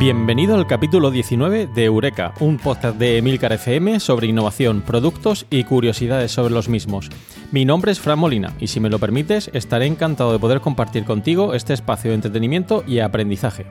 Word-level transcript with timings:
Bienvenido 0.00 0.54
al 0.54 0.66
capítulo 0.66 1.10
19 1.10 1.66
de 1.66 1.84
Eureka, 1.84 2.32
un 2.40 2.56
podcast 2.56 2.96
de 2.96 3.18
Emilcar 3.18 3.52
FM 3.52 4.00
sobre 4.00 4.28
innovación, 4.28 4.80
productos 4.80 5.44
y 5.50 5.64
curiosidades 5.64 6.32
sobre 6.32 6.54
los 6.54 6.70
mismos. 6.70 7.10
Mi 7.52 7.66
nombre 7.66 7.92
es 7.92 8.00
Fran 8.00 8.18
Molina 8.18 8.54
y 8.58 8.68
si 8.68 8.80
me 8.80 8.88
lo 8.88 8.98
permites 8.98 9.50
estaré 9.52 9.84
encantado 9.84 10.32
de 10.32 10.38
poder 10.38 10.62
compartir 10.62 11.04
contigo 11.04 11.52
este 11.52 11.74
espacio 11.74 12.10
de 12.10 12.14
entretenimiento 12.14 12.82
y 12.86 13.00
aprendizaje. 13.00 13.66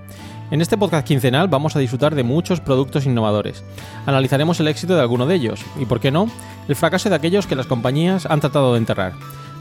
En 0.51 0.61
este 0.61 0.77
podcast 0.77 1.07
quincenal 1.07 1.47
vamos 1.47 1.75
a 1.75 1.79
disfrutar 1.79 2.13
de 2.13 2.21
muchos 2.21 2.61
productos 2.61 3.07
innovadores. 3.07 3.63
Analizaremos 4.05 4.59
el 4.59 4.67
éxito 4.67 4.93
de 4.93 5.01
alguno 5.01 5.25
de 5.25 5.33
ellos 5.33 5.65
y, 5.81 5.85
por 5.85 5.99
qué 5.99 6.11
no, 6.11 6.29
el 6.67 6.75
fracaso 6.75 7.09
de 7.09 7.15
aquellos 7.15 7.47
que 7.47 7.55
las 7.55 7.65
compañías 7.65 8.27
han 8.27 8.39
tratado 8.39 8.73
de 8.73 8.77
enterrar. 8.77 9.13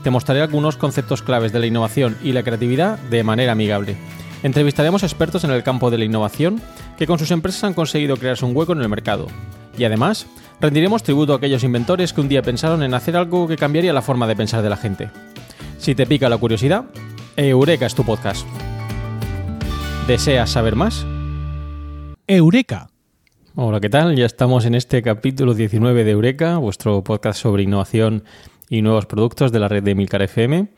Te 0.03 0.10
mostraré 0.10 0.42
algunos 0.42 0.77
conceptos 0.77 1.22
claves 1.22 1.50
de 1.50 1.60
la 1.60 1.66
innovación 1.66 2.19
y 2.22 2.32
la 2.32 2.42
creatividad 2.42 2.98
de 2.98 3.25
manera 3.25 3.53
amigable. 3.53 3.97
Entrevistaremos 4.42 5.03
expertos 5.03 5.42
en 5.42 5.50
el 5.50 5.64
campo 5.64 5.91
de 5.91 5.98
la 5.98 6.05
innovación 6.05 6.62
que 6.97 7.06
con 7.06 7.19
sus 7.19 7.33
empresas 7.33 7.64
han 7.64 7.75
conseguido 7.75 8.17
crearse 8.17 8.44
un 8.44 8.56
hueco 8.56 8.72
en 8.72 8.81
el 8.81 8.89
mercado. 8.89 9.27
Y 9.77 9.84
además, 9.84 10.27
rendiremos 10.61 11.03
tributo 11.03 11.33
a 11.33 11.36
aquellos 11.36 11.64
inventores 11.64 12.12
que 12.12 12.20
un 12.20 12.28
día 12.28 12.42
pensaron 12.42 12.83
en 12.83 12.94
hacer 12.94 13.16
algo 13.16 13.48
que 13.48 13.56
cambiaría 13.56 13.92
la 13.92 14.03
forma 14.03 14.27
de 14.28 14.36
pensar 14.36 14.62
de 14.62 14.70
la 14.70 14.77
gente. 14.77 15.11
Si 15.78 15.94
te 15.94 16.06
pica 16.06 16.28
la 16.28 16.39
curiosidad, 16.39 16.84
Eureka 17.36 17.86
es 17.86 17.94
tu 17.94 18.05
podcast. 18.05 18.47
¿Deseas 20.06 20.50
saber 20.50 20.77
más? 20.77 21.05
Eureka. 22.27 22.91
Hola, 23.56 23.81
¿qué 23.81 23.89
tal? 23.89 24.14
Ya 24.14 24.27
estamos 24.27 24.66
en 24.66 24.77
este 24.77 25.03
capítulo 25.03 25.55
19 25.55 26.05
de 26.05 26.11
Eureka, 26.12 26.59
vuestro 26.59 27.03
podcast 27.03 27.41
sobre 27.41 27.64
innovación 27.64 28.22
y 28.69 28.83
nuevos 28.83 29.06
productos 29.06 29.50
de 29.50 29.59
la 29.59 29.69
red 29.69 29.83
de 29.83 29.97
Milcar 29.97 30.22
FM. 30.22 30.69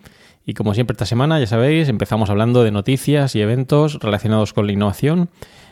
Y 0.51 0.55
como 0.55 0.75
siempre 0.75 0.95
esta 0.95 1.07
semana, 1.07 1.39
ya 1.39 1.47
sabéis, 1.47 1.89
empezamos 1.89 2.29
hablando 2.29 2.65
de 2.65 2.73
noticias 2.73 3.37
y 3.37 3.41
eventos 3.41 4.01
relacionados 4.01 4.53
con 4.53 4.67
la 4.67 4.73
innovación 4.73 5.31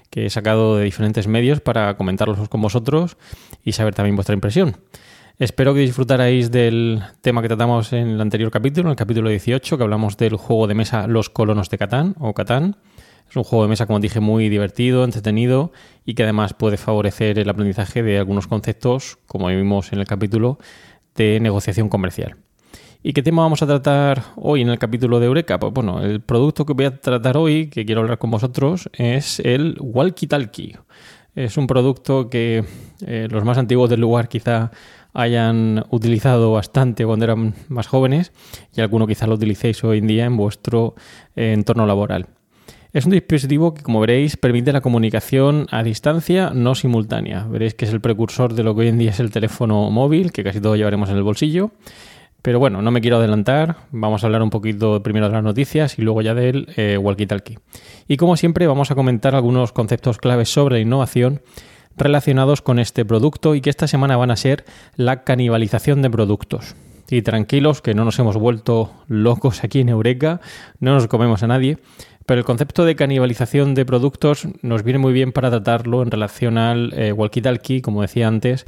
que 0.09 0.27
he 0.27 0.31
sacado 0.31 0.77
de 0.77 0.85
diferentes 0.85 1.27
medios 1.27 1.61
para 1.61 1.97
comentarlos 1.97 2.49
con 2.49 2.63
vosotros 2.63 3.17
y 3.65 3.73
saber 3.73 3.97
también 3.97 4.15
vuestra 4.15 4.35
impresión. 4.37 4.77
Espero 5.41 5.75
que 5.75 5.81
disfrutarais 5.81 6.53
del 6.53 7.03
tema 7.23 7.43
que 7.43 7.49
tratamos 7.49 7.93
en 7.93 8.07
el 8.07 8.21
anterior 8.21 8.53
capítulo, 8.53 8.87
en 8.87 8.91
el 8.91 8.97
capítulo 8.97 9.31
18, 9.31 9.79
que 9.79 9.83
hablamos 9.83 10.17
del 10.17 10.37
juego 10.37 10.69
de 10.69 10.77
mesa 10.77 11.09
Los 11.09 11.29
Colonos 11.29 11.71
de 11.71 11.79
Catán 11.79 12.15
o 12.21 12.33
Catán. 12.33 12.77
Es 13.29 13.35
un 13.35 13.43
juego 13.43 13.65
de 13.65 13.71
mesa, 13.71 13.87
como 13.87 13.99
dije, 13.99 14.21
muy 14.21 14.49
divertido, 14.49 15.03
entretenido 15.03 15.73
y 16.05 16.15
que 16.15 16.23
además 16.23 16.55
puede 16.55 16.77
favorecer 16.77 17.41
el 17.41 17.51
aprendizaje 17.51 18.05
de 18.05 18.17
algunos 18.17 18.47
conceptos, 18.47 19.19
como 19.27 19.49
vimos 19.49 19.93
en 19.93 19.99
el 19.99 20.07
capítulo, 20.07 20.61
de 21.17 21.41
negociación 21.41 21.89
comercial. 21.89 22.37
¿Y 23.01 23.13
qué 23.13 23.23
tema 23.23 23.43
vamos 23.43 23.63
a 23.63 23.67
tratar 23.67 24.25
hoy 24.35 24.63
en 24.63 24.71
el 24.71 24.79
capítulo 24.79 25.21
de 25.21 25.27
Eureka? 25.27 25.61
Pues 25.61 25.73
bueno, 25.73 26.03
el 26.03 26.21
producto 26.21 26.67
que 26.67 26.73
voy 26.73 26.87
a 26.87 26.97
tratar 26.97 27.37
hoy, 27.37 27.69
que 27.69 27.87
quiero 27.87 28.01
hablar 28.01 28.19
con 28.19 28.33
vosotros, 28.33 28.91
es 28.93 29.39
el 29.39 29.77
Walkie 29.79 30.27
Talkie. 30.27 30.77
Es 31.37 31.57
un 31.57 31.69
producto 31.69 32.29
que 32.29 32.65
eh, 33.07 33.29
los 33.31 33.45
más 33.45 33.57
antiguos 33.57 33.89
del 33.89 34.01
lugar 34.01 34.29
quizá 34.29 34.73
hayan 35.15 35.85
utilizado 35.91 36.51
bastante 36.51 37.07
cuando 37.07 37.25
eran 37.25 37.55
más 37.69 37.87
jóvenes 37.87 38.33
y 38.75 38.81
alguno 38.81 39.07
quizá 39.07 39.29
lo 39.29 39.35
utilicéis 39.35 39.83
hoy 39.85 39.99
en 39.99 40.09
día 40.09 40.25
en 40.25 40.37
vuestro 40.37 40.97
eh, 41.37 41.53
entorno 41.53 41.87
laboral. 41.87 42.27
Es 42.93 43.05
un 43.05 43.13
dispositivo 43.13 43.75
que, 43.75 43.83
como 43.83 44.01
veréis, 44.01 44.37
permite 44.37 44.73
la 44.73 44.81
comunicación 44.81 45.69
a 45.71 45.85
distancia 45.85 46.51
no 46.53 46.75
simultánea. 46.75 47.45
Veréis 47.45 47.75
que 47.75 47.85
es 47.85 47.93
el 47.93 48.01
precursor 48.01 48.55
de 48.55 48.65
lo 48.65 48.75
que 48.75 48.81
hoy 48.81 48.89
en 48.89 48.99
día 48.99 49.11
es 49.11 49.21
el 49.21 49.31
teléfono 49.31 49.89
móvil, 49.89 50.33
que 50.33 50.43
casi 50.43 50.61
todos 50.61 50.77
llevaremos 50.77 51.09
en 51.11 51.17
el 51.17 51.23
bolsillo. 51.23 51.71
Pero 52.43 52.61
bueno, 52.61 52.83
no 52.83 52.91
me 52.91 53.01
quiero 53.01 53.17
adelantar, 53.17 53.77
vamos 53.91 54.23
a 54.23 54.27
hablar 54.27 54.43
un 54.43 54.51
poquito 54.51 55.03
primero 55.03 55.27
de 55.27 55.35
las 55.35 55.43
noticias 55.43 55.99
y 55.99 56.03
luego 56.03 56.23
ya 56.23 56.35
del 56.35 56.69
eh, 56.77 56.97
walkie-talkie. 56.97 57.59
Y 58.07 58.17
como 58.17 58.37
siempre 58.37 58.67
vamos 58.67 58.91
a 58.91 58.95
comentar 58.95 59.35
algunos 59.35 59.73
conceptos 59.73 60.19
claves 60.19 60.49
sobre 60.49 60.81
innovación 60.81 61.43
relacionados 61.97 62.63
con 62.63 62.79
este 62.79 63.05
producto 63.05 63.57
y 63.57 63.61
que 63.61 63.71
esta 63.71 63.89
semana 63.89 64.17
van 64.17 64.31
a 64.31 64.37
ser 64.37 64.65
la 64.95 65.25
canibalización 65.25 66.01
de 66.01 66.11
productos. 66.11 66.77
Y 67.11 67.23
tranquilos 67.23 67.83
que 67.83 67.95
no 67.95 68.05
nos 68.05 68.19
hemos 68.19 68.37
vuelto 68.37 68.93
locos 69.09 69.65
aquí 69.65 69.81
en 69.81 69.89
Eureka, 69.89 70.41
no 70.79 70.95
nos 70.95 71.09
comemos 71.09 71.43
a 71.43 71.47
nadie, 71.49 71.79
pero 72.27 72.41
el 72.41 72.45
concepto 72.45 72.85
de 72.85 72.95
canibalización 72.95 73.75
de 73.75 73.87
productos 73.87 74.47
nos 74.61 74.85
viene 74.85 74.99
muy 74.99 75.15
bien 75.15 75.33
para 75.33 75.49
tratarlo 75.49 76.03
en 76.03 76.11
relación 76.11 76.59
al 76.59 76.93
eh, 76.95 77.15
walkie-talkie, 77.15 77.81
como 77.81 78.03
decía 78.03 78.29
antes, 78.29 78.67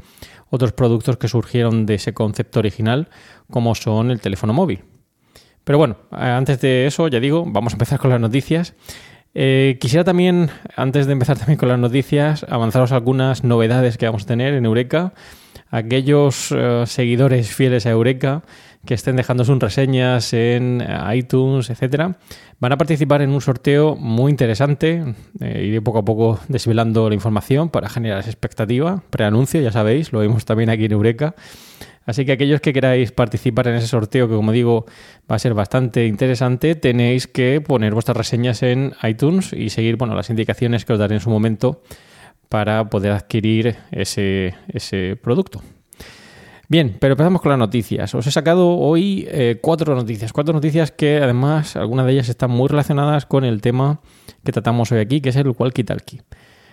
otros 0.50 0.72
productos 0.72 1.16
que 1.16 1.28
surgieron 1.28 1.86
de 1.86 1.94
ese 1.94 2.12
concepto 2.12 2.58
original, 2.58 3.08
como 3.50 3.74
son 3.74 4.10
el 4.10 4.20
teléfono 4.20 4.52
móvil. 4.52 4.84
Pero 5.64 5.78
bueno, 5.78 5.96
eh, 6.12 6.16
antes 6.16 6.60
de 6.60 6.86
eso, 6.86 7.08
ya 7.08 7.20
digo, 7.20 7.44
vamos 7.46 7.72
a 7.72 7.76
empezar 7.76 7.98
con 7.98 8.10
las 8.10 8.20
noticias. 8.20 8.74
Eh, 9.34 9.78
quisiera 9.80 10.04
también, 10.04 10.50
antes 10.76 11.06
de 11.06 11.12
empezar 11.12 11.38
también 11.38 11.58
con 11.58 11.68
las 11.68 11.78
noticias, 11.78 12.44
avanzaros 12.48 12.92
algunas 12.92 13.44
novedades 13.44 13.96
que 13.96 14.06
vamos 14.06 14.24
a 14.24 14.26
tener 14.26 14.54
en 14.54 14.64
Eureka. 14.64 15.12
Aquellos 15.70 16.52
eh, 16.52 16.84
seguidores 16.86 17.54
fieles 17.54 17.86
a 17.86 17.90
Eureka 17.90 18.42
que 18.84 18.94
estén 18.94 19.16
dejando 19.16 19.44
sus 19.44 19.58
reseñas 19.58 20.32
en 20.32 20.82
iTunes, 21.12 21.70
etcétera, 21.70 22.16
van 22.60 22.72
a 22.72 22.78
participar 22.78 23.22
en 23.22 23.30
un 23.30 23.40
sorteo 23.40 23.94
muy 23.94 24.30
interesante. 24.30 25.14
iré 25.38 25.82
poco 25.82 25.98
a 25.98 26.04
poco 26.04 26.40
desvelando 26.48 27.08
la 27.08 27.14
información 27.14 27.68
para 27.68 27.88
generar 27.88 28.24
expectativa. 28.24 29.02
Preanuncio, 29.10 29.60
ya 29.60 29.70
sabéis, 29.70 30.12
lo 30.12 30.20
vemos 30.20 30.44
también 30.44 30.70
aquí 30.70 30.86
en 30.86 30.92
Eureka. 30.92 31.34
Así 32.06 32.24
que 32.24 32.32
aquellos 32.32 32.60
que 32.60 32.72
queráis 32.72 33.12
participar 33.12 33.68
en 33.68 33.76
ese 33.76 33.86
sorteo, 33.86 34.28
que 34.28 34.34
como 34.34 34.52
digo 34.52 34.86
va 35.30 35.36
a 35.36 35.38
ser 35.38 35.54
bastante 35.54 36.06
interesante, 36.06 36.74
tenéis 36.74 37.26
que 37.26 37.60
poner 37.60 37.92
vuestras 37.92 38.16
reseñas 38.16 38.62
en 38.62 38.94
iTunes 39.02 39.52
y 39.52 39.70
seguir 39.70 39.96
bueno, 39.96 40.14
las 40.14 40.30
indicaciones 40.30 40.84
que 40.84 40.94
os 40.94 40.98
daré 40.98 41.16
en 41.16 41.20
su 41.20 41.30
momento 41.30 41.82
para 42.50 42.90
poder 42.90 43.12
adquirir 43.12 43.76
ese, 43.92 44.52
producto. 45.22 45.62
Bien, 46.68 46.96
pero 47.00 47.12
empezamos 47.12 47.40
con 47.40 47.50
las 47.50 47.58
noticias. 47.58 48.12
Os 48.14 48.26
he 48.26 48.30
sacado 48.30 48.76
hoy 48.76 49.26
eh, 49.30 49.58
cuatro 49.62 49.94
noticias. 49.94 50.32
Cuatro 50.32 50.52
noticias 50.52 50.90
que 50.90 51.18
además 51.18 51.76
algunas 51.76 52.06
de 52.06 52.12
ellas 52.12 52.28
están 52.28 52.50
muy 52.50 52.68
relacionadas 52.68 53.24
con 53.24 53.44
el 53.44 53.60
tema 53.60 54.00
que 54.44 54.52
tratamos 54.52 54.90
hoy 54.90 54.98
aquí, 54.98 55.20
que 55.20 55.28
es 55.28 55.36
el 55.36 55.46
walkie-talkie. 55.46 56.22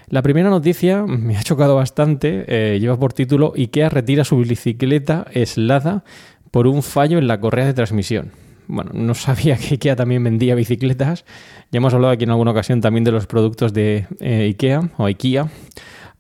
La 0.09 0.23
primera 0.23 0.49
noticia 0.49 1.03
me 1.03 1.37
ha 1.37 1.43
chocado 1.43 1.75
bastante, 1.75 2.45
eh, 2.47 2.79
lleva 2.79 2.97
por 2.97 3.13
título 3.13 3.53
IKEA 3.55 3.89
retira 3.89 4.23
su 4.23 4.37
bicicleta 4.37 5.27
eslada 5.31 6.03
por 6.49 6.65
un 6.65 6.81
fallo 6.81 7.19
en 7.19 7.27
la 7.27 7.39
correa 7.39 7.65
de 7.65 7.73
transmisión. 7.75 8.31
Bueno, 8.67 8.91
no 8.93 9.13
sabía 9.13 9.57
que 9.57 9.75
IKEA 9.75 9.95
también 9.95 10.23
vendía 10.23 10.55
bicicletas. 10.55 11.25
Ya 11.71 11.77
hemos 11.77 11.93
hablado 11.93 12.13
aquí 12.13 12.25
en 12.25 12.31
alguna 12.31 12.51
ocasión 12.51 12.81
también 12.81 13.03
de 13.03 13.11
los 13.11 13.27
productos 13.27 13.73
de 13.73 14.07
eh, 14.19 14.43
IKEA 14.49 14.89
o 14.97 15.05
IKEA. 15.05 15.49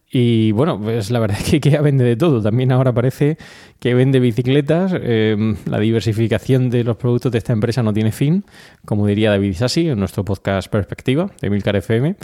Y 0.09 0.53
bueno, 0.53 0.79
pues 0.79 1.11
la 1.11 1.19
verdad 1.19 1.37
es 1.41 1.49
que 1.49 1.57
IKEA 1.57 1.81
vende 1.81 2.05
de 2.05 2.15
todo. 2.15 2.41
También 2.41 2.71
ahora 2.71 2.93
parece 2.93 3.37
que 3.79 3.93
vende 3.93 4.19
bicicletas. 4.19 4.93
Em, 4.95 5.57
la 5.65 5.79
diversificación 5.79 6.69
de 6.69 6.83
los 6.83 6.95
productos 6.95 7.31
de 7.31 7.39
esta 7.39 7.53
empresa 7.53 7.83
no 7.83 7.93
tiene 7.93 8.11
fin, 8.11 8.45
como 8.85 9.05
diría 9.05 9.31
David 9.31 9.55
Sassi 9.55 9.89
en 9.89 9.99
nuestro 9.99 10.23
podcast 10.23 10.69
Perspectiva 10.69 11.29
de 11.41 11.49
Milcar 11.49 11.75
FM. 11.75 12.15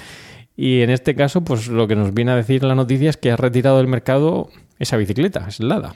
Y 0.56 0.81
en 0.81 0.90
este 0.90 1.16
caso, 1.16 1.44
pues 1.44 1.68
lo 1.68 1.88
que 1.88 1.96
nos 1.96 2.14
viene 2.14 2.31
a 2.31 2.36
decir 2.36 2.64
la 2.64 2.75
noticia 2.75 3.10
es 3.10 3.18
que 3.18 3.31
ha 3.31 3.36
retirado 3.36 3.78
del 3.78 3.88
mercado 3.88 4.50
esa 4.80 4.98
bicicleta, 4.98 5.46
es 5.48 5.60
Lada. 5.60 5.96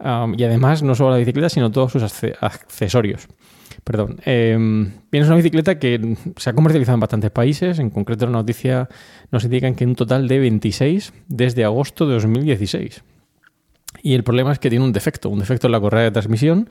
y 0.00 0.44
además, 0.44 0.82
no 0.82 0.94
solo 0.94 1.10
la 1.10 1.18
bicicleta, 1.18 1.50
sino 1.50 1.70
todos 1.70 1.92
sus 1.92 2.02
accesorios. 2.40 3.28
Perdón. 3.84 4.18
Eh, 4.24 4.56
bien, 4.58 5.22
es 5.22 5.26
una 5.26 5.36
bicicleta 5.36 5.78
que 5.78 6.16
se 6.36 6.50
ha 6.50 6.52
comercializado 6.52 6.94
en 6.94 7.00
bastantes 7.00 7.30
países. 7.30 7.78
En 7.78 7.90
concreto, 7.90 8.26
la 8.26 8.32
noticia 8.32 8.88
nos 9.30 9.44
indican 9.44 9.74
que 9.74 9.84
un 9.84 9.94
total 9.94 10.28
de 10.28 10.38
26 10.38 11.12
desde 11.28 11.64
agosto 11.64 12.06
de 12.06 12.14
2016. 12.14 13.02
Y 14.02 14.14
el 14.14 14.22
problema 14.22 14.52
es 14.52 14.58
que 14.58 14.70
tiene 14.70 14.84
un 14.84 14.92
defecto, 14.92 15.28
un 15.28 15.40
defecto 15.40 15.66
en 15.66 15.72
la 15.72 15.80
correa 15.80 16.04
de 16.04 16.10
transmisión 16.10 16.68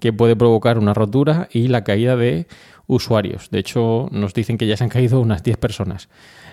que 0.00 0.12
puede 0.12 0.36
provocar 0.36 0.78
una 0.78 0.94
rotura 0.94 1.48
y 1.52 1.68
la 1.68 1.84
caída 1.84 2.16
de 2.16 2.46
usuarios. 2.86 3.50
De 3.50 3.58
hecho, 3.58 4.08
nos 4.10 4.34
dicen 4.34 4.58
que 4.58 4.66
ya 4.66 4.76
se 4.76 4.84
han 4.84 4.90
caído 4.90 5.20
unas 5.20 5.42
10 5.42 5.58
personas. 5.58 6.08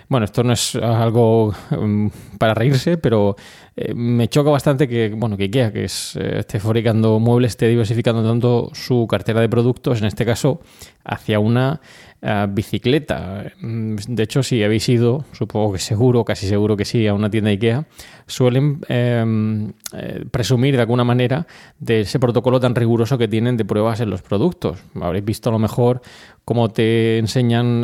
Bueno, 0.08 0.24
esto 0.24 0.42
no 0.42 0.52
es 0.52 0.74
algo 0.74 1.54
um, 1.70 2.10
para 2.38 2.54
reírse, 2.54 2.98
pero 2.98 3.36
eh, 3.82 3.94
me 3.94 4.28
choca 4.28 4.50
bastante 4.50 4.86
que, 4.86 5.08
bueno, 5.16 5.38
que 5.38 5.44
IKEA, 5.44 5.72
que 5.72 5.84
eh, 5.84 5.86
esté 5.86 6.60
fabricando 6.60 7.18
muebles, 7.18 7.52
esté 7.52 7.66
diversificando 7.66 8.22
tanto 8.22 8.70
su 8.74 9.06
cartera 9.08 9.40
de 9.40 9.48
productos, 9.48 10.00
en 10.00 10.06
este 10.06 10.26
caso, 10.26 10.60
hacia 11.04 11.40
una 11.40 11.80
uh, 12.22 12.46
bicicleta. 12.48 13.52
Mm, 13.60 13.96
de 14.08 14.22
hecho, 14.22 14.42
si 14.42 14.62
habéis 14.62 14.88
ido, 14.88 15.24
supongo 15.32 15.72
que 15.72 15.78
seguro, 15.78 16.24
casi 16.24 16.46
seguro 16.46 16.76
que 16.76 16.84
sí, 16.84 17.06
a 17.06 17.14
una 17.14 17.30
tienda 17.30 17.50
IKEA, 17.50 17.86
suelen 18.26 18.80
eh, 18.88 19.72
eh, 19.92 20.24
presumir 20.30 20.76
de 20.76 20.82
alguna 20.82 21.04
manera 21.04 21.46
de 21.78 22.02
ese 22.02 22.20
protocolo 22.20 22.60
tan 22.60 22.74
riguroso 22.74 23.18
que 23.18 23.28
tienen 23.28 23.56
de 23.56 23.64
pruebas 23.64 24.00
en 24.00 24.10
los 24.10 24.22
productos. 24.22 24.78
Habréis 25.00 25.24
visto 25.24 25.48
a 25.48 25.52
lo 25.52 25.58
mejor 25.58 26.02
cómo 26.44 26.68
te 26.68 27.18
enseñan 27.18 27.82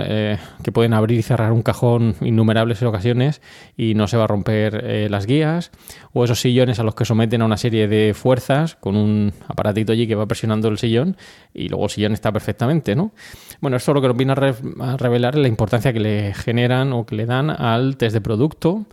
que 0.63 0.73
pueden 0.73 0.93
abrir 0.93 1.21
y 1.21 1.23
cerrar 1.23 1.53
un 1.53 1.63
cajón 1.63 2.17
innumerables 2.21 2.83
ocasiones 2.83 3.41
y 3.77 3.95
no 3.95 4.09
se 4.09 4.17
va 4.17 4.25
a 4.25 4.27
romper 4.27 5.09
las 5.11 5.27
guías, 5.27 5.71
o 6.13 6.25
esos 6.25 6.41
sillones 6.41 6.79
a 6.79 6.83
los 6.83 6.95
que 6.95 7.05
someten 7.05 7.43
a 7.43 7.45
una 7.45 7.57
serie 7.57 7.89
de 7.89 8.15
fuerzas 8.15 8.77
con 8.77 8.97
un 8.97 9.33
aparatito 9.49 9.93
allí 9.93 10.07
que 10.07 10.15
va 10.15 10.27
presionando 10.27 10.69
el 10.69 10.79
sillón 10.79 11.17
y 11.55 11.69
luego 11.69 11.85
el 11.85 11.91
sillón 11.91 12.13
está 12.13 12.33
perfectamente, 12.33 12.95
¿no? 12.95 13.13
Bueno, 13.61 13.77
esto 13.77 13.95
lo 13.95 14.01
que 14.01 14.09
nos 14.09 14.17
viene 14.17 14.33
a, 14.33 14.35
re 14.35 14.55
a 14.81 14.97
revelar 14.97 15.37
la 15.37 15.49
importancia 15.49 15.93
que 15.93 16.01
le 16.01 16.35
generan 16.35 16.93
o 16.93 17.07
que 17.07 17.17
le 17.17 17.27
dan 17.27 17.51
al 17.51 17.97
test 17.97 18.15
de 18.15 18.21
producto. 18.21 18.87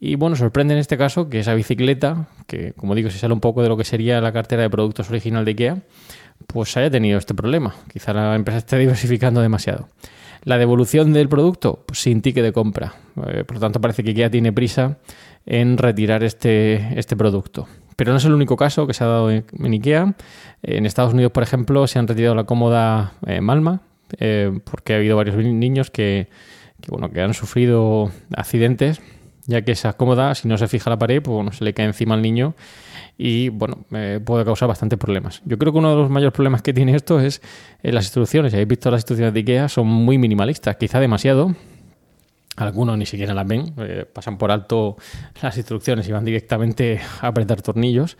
Y 0.00 0.16
bueno, 0.16 0.36
sorprende 0.36 0.74
en 0.74 0.80
este 0.80 0.98
caso 0.98 1.30
que 1.30 1.40
esa 1.40 1.54
bicicleta, 1.54 2.28
que 2.46 2.72
como 2.72 2.94
digo, 2.94 3.10
se 3.10 3.18
sale 3.18 3.32
un 3.32 3.40
poco 3.40 3.62
de 3.62 3.68
lo 3.68 3.76
que 3.76 3.84
sería 3.84 4.20
la 4.20 4.32
cartera 4.32 4.62
de 4.62 4.70
productos 4.70 5.08
original 5.08 5.44
de 5.44 5.52
IKEA, 5.52 5.82
pues 6.46 6.76
haya 6.76 6.90
tenido 6.90 7.18
este 7.18 7.34
problema. 7.34 7.74
Quizá 7.92 8.12
la 8.12 8.34
empresa 8.34 8.58
esté 8.58 8.76
diversificando 8.78 9.40
demasiado. 9.40 9.88
La 10.42 10.58
devolución 10.58 11.14
del 11.14 11.28
producto, 11.28 11.84
pues 11.86 12.00
sin 12.00 12.20
ticket 12.20 12.44
de 12.44 12.52
compra. 12.52 12.94
Eh, 13.28 13.44
por 13.44 13.54
lo 13.54 13.60
tanto, 13.60 13.80
parece 13.80 14.04
que 14.04 14.10
IKEA 14.10 14.30
tiene 14.30 14.52
prisa 14.52 14.98
en 15.46 15.78
retirar 15.78 16.22
este, 16.22 16.98
este 16.98 17.16
producto. 17.16 17.66
Pero 17.96 18.12
no 18.12 18.18
es 18.18 18.24
el 18.24 18.32
único 18.32 18.56
caso 18.56 18.86
que 18.86 18.94
se 18.94 19.04
ha 19.04 19.06
dado 19.06 19.30
en, 19.30 19.44
IKEA. 19.52 20.14
En 20.62 20.86
Estados 20.86 21.14
Unidos, 21.14 21.32
por 21.32 21.42
ejemplo, 21.42 21.86
se 21.86 21.98
han 21.98 22.08
retirado 22.08 22.34
la 22.34 22.44
cómoda 22.44 23.12
eh, 23.26 23.40
Malma, 23.40 23.82
eh, 24.18 24.58
porque 24.64 24.94
ha 24.94 24.96
habido 24.96 25.16
varios 25.16 25.36
niños 25.36 25.90
que, 25.90 26.28
que, 26.80 26.90
bueno, 26.90 27.10
que 27.10 27.20
han 27.20 27.34
sufrido 27.34 28.10
accidentes, 28.36 29.00
ya 29.46 29.62
que 29.62 29.72
esa 29.72 29.92
cómoda, 29.92 30.34
si 30.34 30.48
no 30.48 30.58
se 30.58 30.66
fija 30.66 30.90
la 30.90 30.98
pared, 30.98 31.22
pues 31.22 31.34
bueno, 31.34 31.52
se 31.52 31.64
le 31.64 31.74
cae 31.74 31.86
encima 31.86 32.14
al 32.14 32.22
niño 32.22 32.54
y 33.16 33.48
bueno, 33.50 33.84
eh, 33.92 34.20
puede 34.24 34.44
causar 34.44 34.68
bastantes 34.68 34.98
problemas. 34.98 35.42
Yo 35.44 35.58
creo 35.58 35.72
que 35.72 35.78
uno 35.78 35.90
de 35.90 35.96
los 35.96 36.10
mayores 36.10 36.32
problemas 36.32 36.62
que 36.62 36.72
tiene 36.72 36.96
esto 36.96 37.20
es 37.20 37.42
eh, 37.82 37.92
las 37.92 38.06
instrucciones. 38.06 38.52
Si 38.52 38.56
habéis 38.56 38.68
visto 38.68 38.90
las 38.90 39.00
instrucciones 39.00 39.34
de 39.34 39.40
IKEA, 39.40 39.68
son 39.68 39.86
muy 39.86 40.18
minimalistas, 40.18 40.76
quizá 40.76 40.98
demasiado. 41.00 41.54
Algunos 42.56 42.96
ni 42.96 43.06
siquiera 43.06 43.34
las 43.34 43.46
ven, 43.46 43.74
eh, 43.78 44.06
pasan 44.12 44.38
por 44.38 44.52
alto 44.52 44.96
las 45.42 45.56
instrucciones 45.56 46.08
y 46.08 46.12
van 46.12 46.24
directamente 46.24 47.00
a 47.20 47.28
apretar 47.28 47.62
tornillos. 47.62 48.16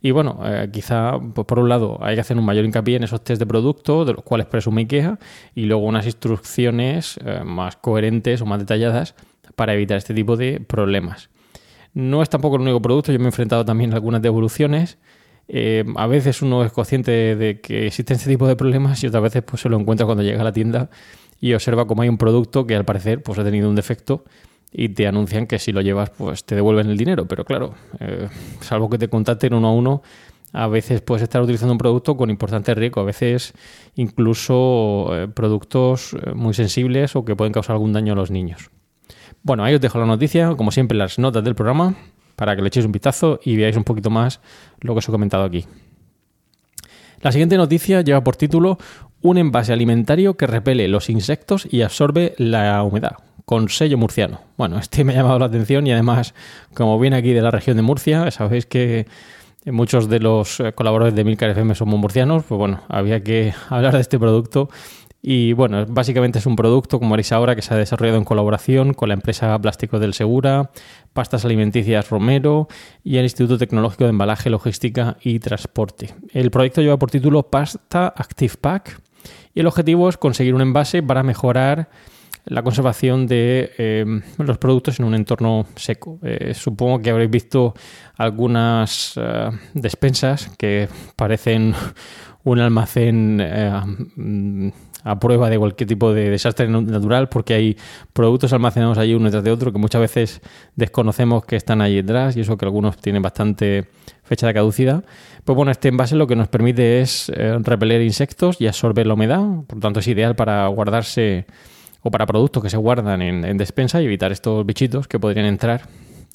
Y 0.00 0.10
bueno, 0.10 0.40
eh, 0.44 0.68
quizá 0.72 1.18
pues 1.34 1.46
por 1.46 1.58
un 1.58 1.68
lado 1.68 1.98
hay 2.02 2.14
que 2.14 2.20
hacer 2.20 2.36
un 2.36 2.44
mayor 2.44 2.64
hincapié 2.64 2.96
en 2.96 3.04
esos 3.04 3.22
test 3.22 3.38
de 3.40 3.46
producto, 3.46 4.04
de 4.04 4.14
los 4.14 4.22
cuales 4.22 4.46
presume 4.46 4.82
IKEA, 4.82 5.18
y 5.54 5.64
luego 5.64 5.84
unas 5.84 6.06
instrucciones 6.06 7.18
eh, 7.24 7.42
más 7.44 7.76
coherentes 7.76 8.40
o 8.40 8.46
más 8.46 8.58
detalladas 8.58 9.14
para 9.54 9.74
evitar 9.74 9.98
este 9.98 10.14
tipo 10.14 10.36
de 10.36 10.60
problemas. 10.60 11.30
No 11.92 12.22
es 12.22 12.28
tampoco 12.28 12.56
el 12.56 12.62
único 12.62 12.82
producto, 12.82 13.12
yo 13.12 13.18
me 13.18 13.26
he 13.26 13.28
enfrentado 13.28 13.64
también 13.64 13.92
a 13.92 13.96
algunas 13.96 14.20
devoluciones. 14.20 14.98
Eh, 15.48 15.84
a 15.96 16.06
veces 16.06 16.42
uno 16.42 16.64
es 16.64 16.72
consciente 16.72 17.36
de, 17.36 17.60
que 17.60 17.86
existen 17.86 18.16
este 18.16 18.30
tipo 18.30 18.48
de 18.48 18.56
problemas 18.56 19.02
y 19.02 19.06
otras 19.06 19.22
veces 19.22 19.42
pues, 19.42 19.62
se 19.62 19.68
lo 19.68 19.78
encuentra 19.78 20.06
cuando 20.06 20.22
llega 20.22 20.40
a 20.40 20.44
la 20.44 20.52
tienda 20.52 20.88
y 21.40 21.52
observa 21.52 21.86
cómo 21.86 22.02
hay 22.02 22.08
un 22.08 22.16
producto 22.16 22.66
que 22.66 22.74
al 22.74 22.84
parecer 22.84 23.22
pues, 23.22 23.38
ha 23.38 23.44
tenido 23.44 23.68
un 23.68 23.74
defecto 23.74 24.24
y 24.72 24.88
te 24.88 25.06
anuncian 25.06 25.46
que 25.46 25.58
si 25.58 25.72
lo 25.72 25.82
llevas 25.82 26.10
pues 26.10 26.44
te 26.44 26.54
devuelven 26.54 26.88
el 26.88 26.96
dinero. 26.96 27.26
Pero 27.26 27.44
claro, 27.44 27.74
eh, 28.00 28.28
salvo 28.60 28.88
que 28.88 28.98
te 28.98 29.08
contacten 29.08 29.54
uno 29.54 29.68
a 29.68 29.72
uno, 29.72 30.02
a 30.52 30.66
veces 30.66 31.00
puedes 31.02 31.22
estar 31.22 31.42
utilizando 31.42 31.72
un 31.72 31.78
producto 31.78 32.16
con 32.16 32.30
importante 32.30 32.74
riesgo, 32.74 33.00
a 33.00 33.04
veces 33.04 33.52
incluso 33.96 35.10
eh, 35.12 35.28
productos 35.28 36.16
muy 36.34 36.54
sensibles 36.54 37.14
o 37.16 37.24
que 37.24 37.36
pueden 37.36 37.52
causar 37.52 37.74
algún 37.74 37.92
daño 37.92 38.14
a 38.14 38.16
los 38.16 38.30
niños. 38.30 38.70
Bueno, 39.42 39.62
ahí 39.62 39.74
os 39.74 39.80
dejo 39.80 39.98
la 39.98 40.06
noticia, 40.06 40.54
como 40.56 40.70
siempre, 40.70 40.96
las 40.96 41.18
notas 41.18 41.44
del 41.44 41.54
programa, 41.54 41.94
para 42.36 42.56
que 42.56 42.62
le 42.62 42.68
echéis 42.68 42.86
un 42.86 42.92
vistazo 42.92 43.40
y 43.44 43.56
veáis 43.56 43.76
un 43.76 43.84
poquito 43.84 44.10
más 44.10 44.40
lo 44.80 44.94
que 44.94 44.98
os 44.98 45.08
he 45.08 45.12
comentado 45.12 45.44
aquí. 45.44 45.66
La 47.20 47.32
siguiente 47.32 47.56
noticia 47.56 48.02
lleva 48.02 48.22
por 48.22 48.36
título 48.36 48.78
Un 49.22 49.38
envase 49.38 49.72
alimentario 49.72 50.36
que 50.36 50.46
repele 50.46 50.88
los 50.88 51.08
insectos 51.08 51.66
y 51.70 51.82
absorbe 51.82 52.34
la 52.36 52.82
humedad, 52.82 53.16
con 53.44 53.68
sello 53.70 53.96
murciano. 53.96 54.42
Bueno, 54.58 54.78
este 54.78 55.04
me 55.04 55.14
ha 55.14 55.16
llamado 55.16 55.38
la 55.38 55.46
atención 55.46 55.86
y 55.86 55.92
además, 55.92 56.34
como 56.74 56.98
viene 56.98 57.16
aquí 57.16 57.32
de 57.32 57.40
la 57.40 57.50
región 57.50 57.76
de 57.76 57.82
Murcia, 57.82 58.30
sabéis 58.30 58.66
que 58.66 59.06
muchos 59.64 60.08
de 60.10 60.20
los 60.20 60.62
colaboradores 60.74 61.14
de 61.14 61.24
Milcar 61.24 61.50
FM 61.50 61.74
somos 61.74 61.98
murcianos, 61.98 62.44
pues 62.44 62.58
bueno, 62.58 62.82
había 62.88 63.22
que 63.22 63.54
hablar 63.70 63.94
de 63.94 64.00
este 64.00 64.18
producto 64.18 64.68
y 65.26 65.54
bueno, 65.54 65.86
básicamente 65.88 66.38
es 66.38 66.44
un 66.44 66.54
producto, 66.54 66.98
como 66.98 67.12
veréis 67.12 67.32
ahora, 67.32 67.56
que 67.56 67.62
se 67.62 67.72
ha 67.72 67.78
desarrollado 67.78 68.18
en 68.18 68.24
colaboración 68.24 68.92
con 68.92 69.08
la 69.08 69.14
empresa 69.14 69.58
Plásticos 69.58 69.98
del 69.98 70.12
Segura, 70.12 70.70
Pastas 71.14 71.46
Alimenticias 71.46 72.10
Romero 72.10 72.68
y 73.02 73.16
el 73.16 73.22
Instituto 73.22 73.56
Tecnológico 73.56 74.04
de 74.04 74.10
Embalaje, 74.10 74.50
Logística 74.50 75.16
y 75.22 75.38
Transporte. 75.38 76.14
El 76.34 76.50
proyecto 76.50 76.82
lleva 76.82 76.98
por 76.98 77.10
título 77.10 77.44
Pasta 77.44 78.12
Active 78.14 78.56
Pack 78.60 79.00
y 79.54 79.60
el 79.60 79.66
objetivo 79.66 80.10
es 80.10 80.18
conseguir 80.18 80.54
un 80.54 80.60
envase 80.60 81.02
para 81.02 81.22
mejorar 81.22 81.88
la 82.44 82.62
conservación 82.62 83.26
de 83.26 83.72
eh, 83.78 84.04
los 84.36 84.58
productos 84.58 84.98
en 85.00 85.06
un 85.06 85.14
entorno 85.14 85.64
seco. 85.76 86.18
Eh, 86.22 86.52
supongo 86.52 87.00
que 87.00 87.08
habréis 87.08 87.30
visto 87.30 87.72
algunas 88.18 89.16
uh, 89.16 89.56
despensas 89.72 90.50
que 90.58 90.86
parecen 91.16 91.72
un 92.44 92.60
almacén 92.60 93.40
a 95.04 95.20
prueba 95.20 95.50
de 95.50 95.58
cualquier 95.58 95.86
tipo 95.86 96.12
de 96.12 96.30
desastre 96.30 96.66
natural 96.66 97.28
porque 97.28 97.54
hay 97.54 97.76
productos 98.12 98.52
almacenados 98.52 98.98
allí 98.98 99.14
uno 99.14 99.26
detrás 99.26 99.44
de 99.44 99.50
otro 99.50 99.72
que 99.72 99.78
muchas 99.78 100.00
veces 100.00 100.40
desconocemos 100.74 101.44
que 101.44 101.56
están 101.56 101.82
ahí 101.82 101.96
detrás 101.96 102.36
y 102.36 102.40
eso 102.40 102.56
que 102.56 102.64
algunos 102.64 102.96
tienen 102.96 103.22
bastante 103.22 103.86
fecha 104.24 104.46
de 104.46 104.54
caducidad. 104.54 105.04
Pues 105.44 105.54
bueno, 105.54 105.70
este 105.70 105.88
envase 105.88 106.16
lo 106.16 106.26
que 106.26 106.36
nos 106.36 106.48
permite 106.48 107.02
es 107.02 107.30
eh, 107.34 107.58
repeler 107.60 108.00
insectos 108.00 108.60
y 108.60 108.66
absorber 108.66 109.06
la 109.06 109.14
humedad, 109.14 109.44
por 109.66 109.76
lo 109.76 109.80
tanto 109.80 110.00
es 110.00 110.08
ideal 110.08 110.34
para 110.34 110.66
guardarse 110.68 111.44
o 112.00 112.10
para 112.10 112.26
productos 112.26 112.62
que 112.62 112.70
se 112.70 112.78
guardan 112.78 113.20
en, 113.20 113.44
en 113.44 113.58
despensa 113.58 114.00
y 114.00 114.06
evitar 114.06 114.32
estos 114.32 114.64
bichitos 114.64 115.06
que 115.06 115.18
podrían 115.18 115.46
entrar 115.46 115.82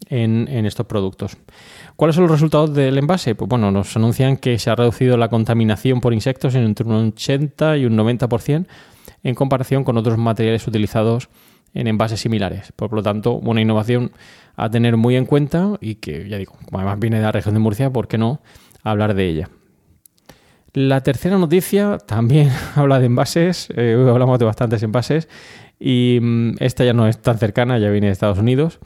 en, 0.07 0.47
estos 0.65 0.85
productos. 0.85 1.37
¿Cuáles 1.95 2.15
son 2.15 2.23
los 2.23 2.31
resultados 2.31 2.73
del 2.73 2.97
envase? 2.97 3.35
Pues 3.35 3.49
bueno, 3.49 3.71
nos 3.71 3.95
anuncian 3.95 4.37
que 4.37 4.57
se 4.59 4.69
ha 4.69 4.75
reducido 4.75 5.17
la 5.17 5.29
contaminación 5.29 6.01
por 6.01 6.13
insectos 6.13 6.55
en 6.55 6.63
entre 6.63 6.85
un 6.85 7.09
80 7.09 7.77
y 7.77 7.85
un 7.85 7.97
90% 7.97 8.65
en 9.23 9.35
comparación 9.35 9.83
con 9.83 9.97
otros 9.97 10.17
materiales 10.17 10.65
utilizados 10.67 11.29
en 11.73 11.87
envases 11.87 12.19
similares. 12.21 12.71
Por 12.75 12.93
lo 12.93 13.03
tanto, 13.03 13.33
una 13.33 13.61
innovación 13.61 14.11
a 14.55 14.69
tener 14.69 14.97
muy 14.97 15.15
en 15.15 15.25
cuenta 15.25 15.77
y 15.81 15.95
que, 15.95 16.27
ya 16.27 16.37
digo, 16.37 16.53
como 16.65 16.79
además 16.79 16.99
viene 16.99 17.17
de 17.17 17.23
la 17.23 17.31
región 17.31 17.53
de 17.53 17.59
Murcia, 17.59 17.91
¿por 17.91 18.07
qué 18.07 18.17
no 18.17 18.41
hablar 18.83 19.13
de 19.13 19.27
ella? 19.27 19.49
La 20.73 21.01
tercera 21.01 21.37
noticia 21.37 21.97
también 21.97 22.51
habla 22.75 22.99
de 22.99 23.07
envases, 23.07 23.69
eh, 23.75 23.95
hoy 23.95 24.09
hablamos 24.09 24.39
de 24.39 24.45
bastantes 24.45 24.83
envases 24.83 25.27
y 25.79 26.19
mmm, 26.21 26.55
esta 26.59 26.83
ya 26.83 26.93
no 26.93 27.07
es 27.07 27.21
tan 27.21 27.37
cercana, 27.37 27.77
ya 27.77 27.89
viene 27.89 28.07
de 28.07 28.13
Estados 28.13 28.39
Unidos 28.39 28.79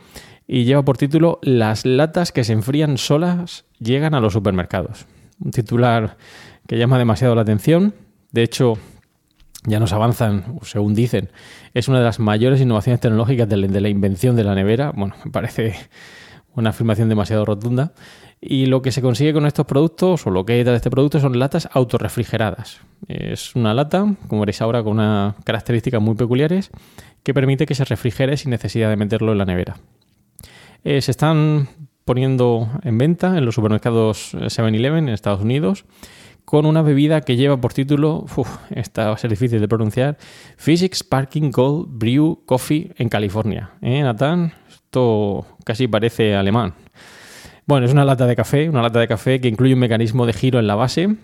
y 0.48 0.66
lleva 0.66 0.84
por 0.84 0.98
título 0.98 1.40
Las 1.42 1.86
latas 1.86 2.32
que 2.32 2.44
se 2.44 2.54
enfrían 2.54 2.98
solas 2.98 3.66
llegan 3.80 4.14
a 4.14 4.20
los 4.20 4.34
supermercados. 4.34 5.06
Un 5.40 5.52
titular 5.52 6.18
que 6.68 6.78
llama 6.78 6.98
demasiado 6.98 7.36
la 7.36 7.42
atención. 7.42 7.94
De 8.32 8.44
hecho, 8.44 8.78
ya 9.66 9.80
nos 9.80 9.94
avanzan, 9.94 10.60
según 10.64 10.94
dicen, 10.94 11.30
es 11.74 11.88
una 11.88 12.00
de 12.00 12.06
las 12.06 12.20
mayores 12.20 12.62
innovaciones 12.62 13.00
tecnológicas 13.00 13.48
de 13.48 13.58
la, 13.58 13.90
invención 13.90 14.36
de 14.36 14.44
la 14.44 14.56
nevera. 14.56 14.92
Bueno, 14.96 15.16
me 15.24 15.32
parece 15.32 15.76
una 16.56 16.72
afirmación 16.72 17.10
demasiado 17.10 17.46
rotunda. 17.46 17.94
Y 18.42 18.66
lo 18.66 18.82
que 18.82 18.92
se 18.92 19.02
consigue 19.02 19.32
con 19.32 19.46
estos 19.46 19.66
productos, 19.66 20.28
o 20.28 20.30
lo 20.30 20.46
que 20.46 20.54
hay 20.54 20.64
de 20.66 20.76
este 20.76 20.90
producto, 20.90 21.22
son 21.22 21.40
latas 21.40 21.70
autorrefrigeradas. 21.72 22.82
Es 23.08 23.56
una 23.56 23.74
lata, 23.74 24.16
como 24.28 24.42
veréis 24.42 24.62
ahora, 24.62 24.84
con 24.84 24.94
unas 24.94 25.36
características 25.46 26.02
muy 26.02 26.16
peculiares, 26.16 26.70
que 27.24 27.34
permite 27.34 27.66
que 27.66 27.74
se 27.74 27.86
refrigere 27.86 28.36
sin 28.36 28.52
necesidad 28.52 28.90
de 28.90 28.98
meterlo 28.98 29.32
en 29.32 29.38
la 29.38 29.46
nevera. 29.46 29.78
Eh, 30.84 31.02
se 31.02 31.12
están 31.12 31.68
poniendo 32.06 32.70
en 32.84 32.98
venta 32.98 33.38
en 33.38 33.46
los 33.46 33.56
supermercados 33.56 34.34
7-Eleven 34.34 35.08
en 35.08 35.14
Estados 35.14 35.42
Unidos 35.42 35.86
con 36.46 36.66
una 36.66 36.82
bebida 36.82 37.22
que 37.22 37.38
lleva 37.38 37.58
por 37.58 37.74
título, 37.74 38.26
uf, 38.36 38.58
esta 38.70 39.08
va 39.08 39.14
a 39.14 39.18
ser 39.18 39.30
difícil 39.30 39.62
de 39.62 39.68
pronunciar, 39.68 40.18
Physics 40.58 41.00
Sparking 41.00 41.52
Gold 41.52 41.88
Brew 41.90 42.44
Coffee 42.46 42.92
en 42.98 43.08
California. 43.08 43.72
¿Eh, 43.82 44.02
Natán? 44.02 44.54
Esto 44.68 45.46
casi 45.64 45.88
parece 45.88 46.36
alemán. 46.36 46.74
Bueno, 47.66 47.86
es 47.86 47.94
una 47.94 48.04
lata 48.04 48.28
de 48.28 48.36
café, 48.36 48.70
una 48.70 48.82
lata 48.82 49.00
de 49.00 49.08
café 49.08 49.40
que 49.40 49.48
incluye 49.48 49.74
un 49.74 49.80
mecanismo 49.80 50.26
de 50.26 50.34
giro 50.34 50.60
en 50.60 50.68
la 50.68 50.76
base 50.76 51.16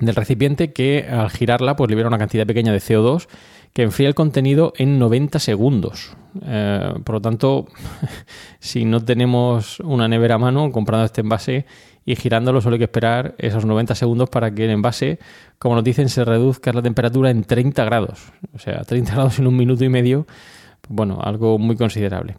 del 0.00 0.16
recipiente 0.16 0.72
que 0.72 1.06
al 1.10 1.30
girarla 1.30 1.76
pues 1.76 1.88
libera 1.90 2.08
una 2.08 2.18
cantidad 2.18 2.46
pequeña 2.46 2.72
de 2.72 2.78
CO2 2.78 3.28
que 3.72 3.82
enfría 3.82 4.08
el 4.08 4.14
contenido 4.14 4.72
en 4.76 4.98
90 4.98 5.38
segundos. 5.38 6.16
Eh, 6.42 6.92
por 7.04 7.16
lo 7.16 7.20
tanto, 7.20 7.66
si 8.58 8.84
no 8.84 9.04
tenemos 9.04 9.80
una 9.80 10.08
nevera 10.08 10.36
a 10.36 10.38
mano 10.38 10.72
comprando 10.72 11.04
este 11.04 11.20
envase 11.20 11.66
y 12.04 12.16
girándolo, 12.16 12.60
solo 12.60 12.74
hay 12.74 12.78
que 12.78 12.84
esperar 12.84 13.34
esos 13.38 13.64
90 13.64 13.94
segundos 13.94 14.30
para 14.30 14.52
que 14.52 14.64
el 14.64 14.70
envase, 14.70 15.18
como 15.58 15.76
nos 15.76 15.84
dicen, 15.84 16.08
se 16.08 16.24
reduzca 16.24 16.72
la 16.72 16.82
temperatura 16.82 17.30
en 17.30 17.44
30 17.44 17.84
grados. 17.84 18.32
O 18.54 18.58
sea, 18.58 18.82
30 18.82 19.12
grados 19.14 19.38
en 19.38 19.46
un 19.46 19.56
minuto 19.56 19.84
y 19.84 19.88
medio, 19.88 20.26
bueno, 20.88 21.20
algo 21.22 21.58
muy 21.58 21.76
considerable. 21.76 22.38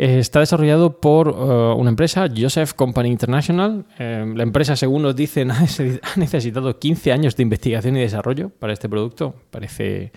Eh, 0.00 0.20
está 0.20 0.38
desarrollado 0.38 1.00
por 1.00 1.28
eh, 1.28 1.74
una 1.76 1.90
empresa, 1.90 2.28
Joseph 2.34 2.72
Company 2.74 3.08
International. 3.08 3.84
Eh, 3.98 4.32
la 4.32 4.44
empresa, 4.44 4.76
según 4.76 5.02
nos 5.02 5.16
dicen, 5.16 5.50
ha 5.50 5.66
necesitado 6.14 6.78
15 6.78 7.12
años 7.12 7.34
de 7.34 7.42
investigación 7.42 7.96
y 7.96 8.00
desarrollo 8.00 8.50
para 8.50 8.72
este 8.72 8.88
producto. 8.88 9.34
Parece 9.50 10.12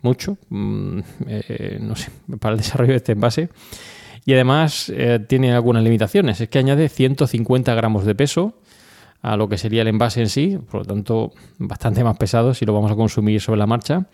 mucho, 0.00 0.38
mm, 0.48 1.00
no 1.80 1.94
sé, 1.94 2.10
para 2.40 2.54
el 2.54 2.60
desarrollo 2.60 2.92
de 2.92 2.96
este 2.96 3.12
envase. 3.12 3.50
Y 4.24 4.32
además 4.32 4.92
tiene 5.26 5.52
algunas 5.52 5.82
limitaciones. 5.82 6.40
Es 6.40 6.48
que 6.48 6.58
añade 6.58 6.88
150 6.88 7.74
gramos 7.74 8.04
de 8.04 8.14
peso 8.14 8.54
a 9.22 9.36
lo 9.36 9.48
que 9.48 9.56
sería 9.56 9.82
el 9.82 9.88
envase 9.88 10.20
en 10.20 10.28
sí, 10.28 10.58
por 10.70 10.80
lo 10.80 10.86
tanto, 10.86 11.32
bastante 11.58 12.04
más 12.04 12.16
pesado 12.18 12.52
si 12.52 12.66
lo 12.66 12.74
vamos 12.74 12.92
a 12.92 12.94
consumir 12.94 13.40
sobre 13.40 13.58
la 13.58 13.66
marcha 13.66 14.06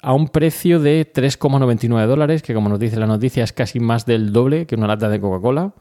a 0.00 0.12
un 0.12 0.28
precio 0.28 0.80
de 0.80 1.10
3,99 1.12 2.06
dólares, 2.06 2.42
que 2.42 2.54
como 2.54 2.68
nos 2.68 2.78
dice 2.78 2.96
la 2.96 3.06
noticia 3.06 3.44
es 3.44 3.52
casi 3.52 3.80
más 3.80 4.06
del 4.06 4.32
doble 4.32 4.66
que 4.66 4.74
una 4.74 4.86
lata 4.86 5.08
de 5.08 5.20
Coca-Cola. 5.20 5.72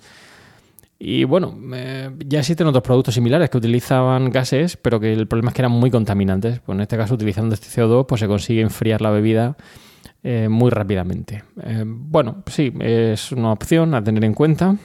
Y 1.00 1.26
bueno, 1.26 1.56
eh, 1.74 2.10
ya 2.26 2.40
existen 2.40 2.66
otros 2.68 2.84
productos 2.84 3.14
similares 3.14 3.50
que 3.52 3.58
utilizaban 3.58 4.32
gases, 4.32 4.78
pero 4.78 5.00
que 5.00 5.14
el 5.14 5.28
problema 5.28 5.50
es 5.50 5.56
que 5.56 5.62
eran 5.62 5.72
muy 5.72 5.92
contaminantes. 5.92 6.60
Pues 6.60 6.76
en 6.76 6.82
este 6.82 6.98
caso, 6.98 7.14
utilizando 7.14 7.54
este 7.54 7.68
CO2, 7.68 8.08
pues 8.08 8.20
se 8.20 8.28
consigue 8.28 8.62
enfriar 8.62 9.02
la 9.02 9.12
bebida 9.12 9.56
eh, 10.24 10.48
muy 10.50 10.72
rápidamente. 10.72 11.44
Eh, 11.62 11.84
bueno, 11.86 12.44
sí, 12.48 12.74
es 12.80 13.32
una 13.32 13.52
opción 13.52 13.94
a 13.94 14.04
tener 14.04 14.24
en 14.24 14.34
cuenta. 14.34 14.76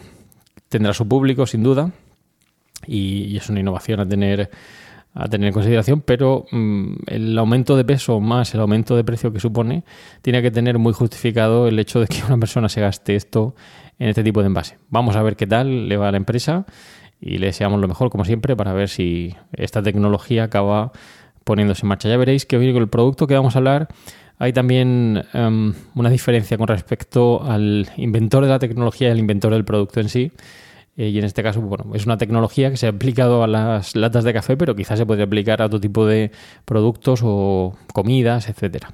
Tendrá 0.68 0.92
su 0.92 1.08
público, 1.08 1.46
sin 1.46 1.62
duda. 1.62 1.90
y 2.86 3.36
es 3.36 3.48
una 3.48 3.60
innovación 3.60 4.00
a 4.00 4.08
tener 4.08 4.50
a 5.14 5.28
tener 5.28 5.48
en 5.48 5.52
consideración, 5.52 6.00
pero 6.00 6.46
mm, 6.50 6.94
el 7.06 7.38
aumento 7.38 7.76
de 7.76 7.84
peso 7.84 8.20
más 8.20 8.54
el 8.54 8.60
aumento 8.60 8.96
de 8.96 9.04
precio 9.04 9.32
que 9.32 9.40
supone 9.40 9.84
tiene 10.22 10.40
que 10.42 10.50
tener 10.50 10.78
muy 10.78 10.92
justificado 10.92 11.68
el 11.68 11.78
hecho 11.78 12.00
de 12.00 12.06
que 12.06 12.22
una 12.26 12.38
persona 12.38 12.68
se 12.68 12.80
gaste 12.80 13.14
esto 13.14 13.54
en 13.98 14.08
este 14.08 14.24
tipo 14.24 14.40
de 14.40 14.46
envase. 14.46 14.78
Vamos 14.88 15.16
a 15.16 15.22
ver 15.22 15.36
qué 15.36 15.46
tal 15.46 15.88
le 15.88 15.96
va 15.96 16.08
a 16.08 16.10
la 16.10 16.16
empresa 16.16 16.64
y 17.20 17.38
le 17.38 17.46
deseamos 17.46 17.80
lo 17.80 17.86
mejor, 17.86 18.10
como 18.10 18.24
siempre, 18.24 18.56
para 18.56 18.72
ver 18.72 18.88
si 18.88 19.34
esta 19.52 19.82
tecnología 19.82 20.44
acaba 20.44 20.92
poniéndose 21.44 21.84
en 21.84 21.88
marcha. 21.88 22.08
Ya 22.08 22.16
veréis 22.16 22.46
que 22.46 22.56
hoy 22.56 22.72
con 22.72 22.82
el 22.82 22.88
producto 22.88 23.26
que 23.26 23.34
vamos 23.34 23.54
a 23.54 23.58
hablar 23.58 23.88
hay 24.38 24.52
también 24.52 25.22
em, 25.34 25.72
una 25.94 26.10
diferencia 26.10 26.58
con 26.58 26.66
respecto 26.66 27.44
al 27.44 27.88
inventor 27.96 28.42
de 28.42 28.50
la 28.50 28.58
tecnología 28.58 29.08
y 29.08 29.10
al 29.12 29.18
inventor 29.18 29.52
del 29.52 29.64
producto 29.64 30.00
en 30.00 30.08
sí. 30.08 30.32
Eh, 30.96 31.08
y 31.08 31.18
en 31.18 31.24
este 31.24 31.42
caso, 31.42 31.60
bueno, 31.60 31.94
es 31.94 32.04
una 32.04 32.18
tecnología 32.18 32.70
que 32.70 32.76
se 32.76 32.86
ha 32.86 32.90
aplicado 32.90 33.42
a 33.42 33.46
las 33.46 33.96
latas 33.96 34.24
de 34.24 34.32
café, 34.32 34.56
pero 34.56 34.76
quizás 34.76 34.98
se 34.98 35.06
podría 35.06 35.24
aplicar 35.24 35.62
a 35.62 35.66
otro 35.66 35.80
tipo 35.80 36.06
de 36.06 36.30
productos 36.64 37.20
o 37.22 37.76
comidas, 37.92 38.48
etcétera. 38.48 38.92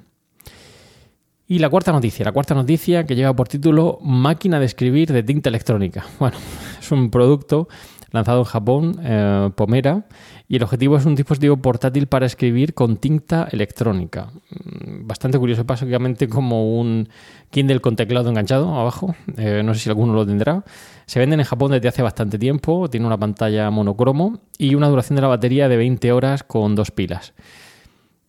Y 1.50 1.60
la 1.60 1.70
cuarta 1.70 1.92
noticia, 1.92 2.26
la 2.26 2.32
cuarta 2.32 2.54
noticia 2.54 3.06
que 3.06 3.16
lleva 3.16 3.34
por 3.34 3.48
título 3.48 3.98
Máquina 4.02 4.60
de 4.60 4.66
escribir 4.66 5.12
de 5.12 5.22
tinta 5.22 5.48
electrónica. 5.48 6.04
Bueno, 6.18 6.36
es 6.80 6.92
un 6.92 7.10
producto 7.10 7.68
lanzado 8.10 8.38
en 8.40 8.44
Japón, 8.44 9.00
eh, 9.02 9.50
Pomera, 9.54 10.04
y 10.48 10.56
el 10.56 10.62
objetivo 10.62 10.96
es 10.96 11.04
un 11.04 11.14
dispositivo 11.14 11.56
portátil 11.58 12.06
para 12.06 12.26
escribir 12.26 12.74
con 12.74 12.96
tinta 12.96 13.48
electrónica. 13.50 14.28
Mm, 14.50 15.06
bastante 15.06 15.38
curioso, 15.38 15.64
básicamente 15.64 16.28
como 16.28 16.78
un 16.78 17.08
Kindle 17.50 17.80
con 17.80 17.96
teclado 17.96 18.28
enganchado 18.28 18.74
abajo, 18.74 19.14
eh, 19.36 19.62
no 19.64 19.74
sé 19.74 19.80
si 19.80 19.88
alguno 19.90 20.14
lo 20.14 20.26
tendrá. 20.26 20.64
Se 21.06 21.18
venden 21.18 21.40
en 21.40 21.46
Japón 21.46 21.72
desde 21.72 21.88
hace 21.88 22.02
bastante 22.02 22.38
tiempo, 22.38 22.88
tiene 22.88 23.06
una 23.06 23.18
pantalla 23.18 23.70
monocromo 23.70 24.40
y 24.58 24.74
una 24.74 24.88
duración 24.88 25.16
de 25.16 25.22
la 25.22 25.28
batería 25.28 25.68
de 25.68 25.76
20 25.76 26.12
horas 26.12 26.42
con 26.42 26.74
dos 26.74 26.90
pilas. 26.90 27.34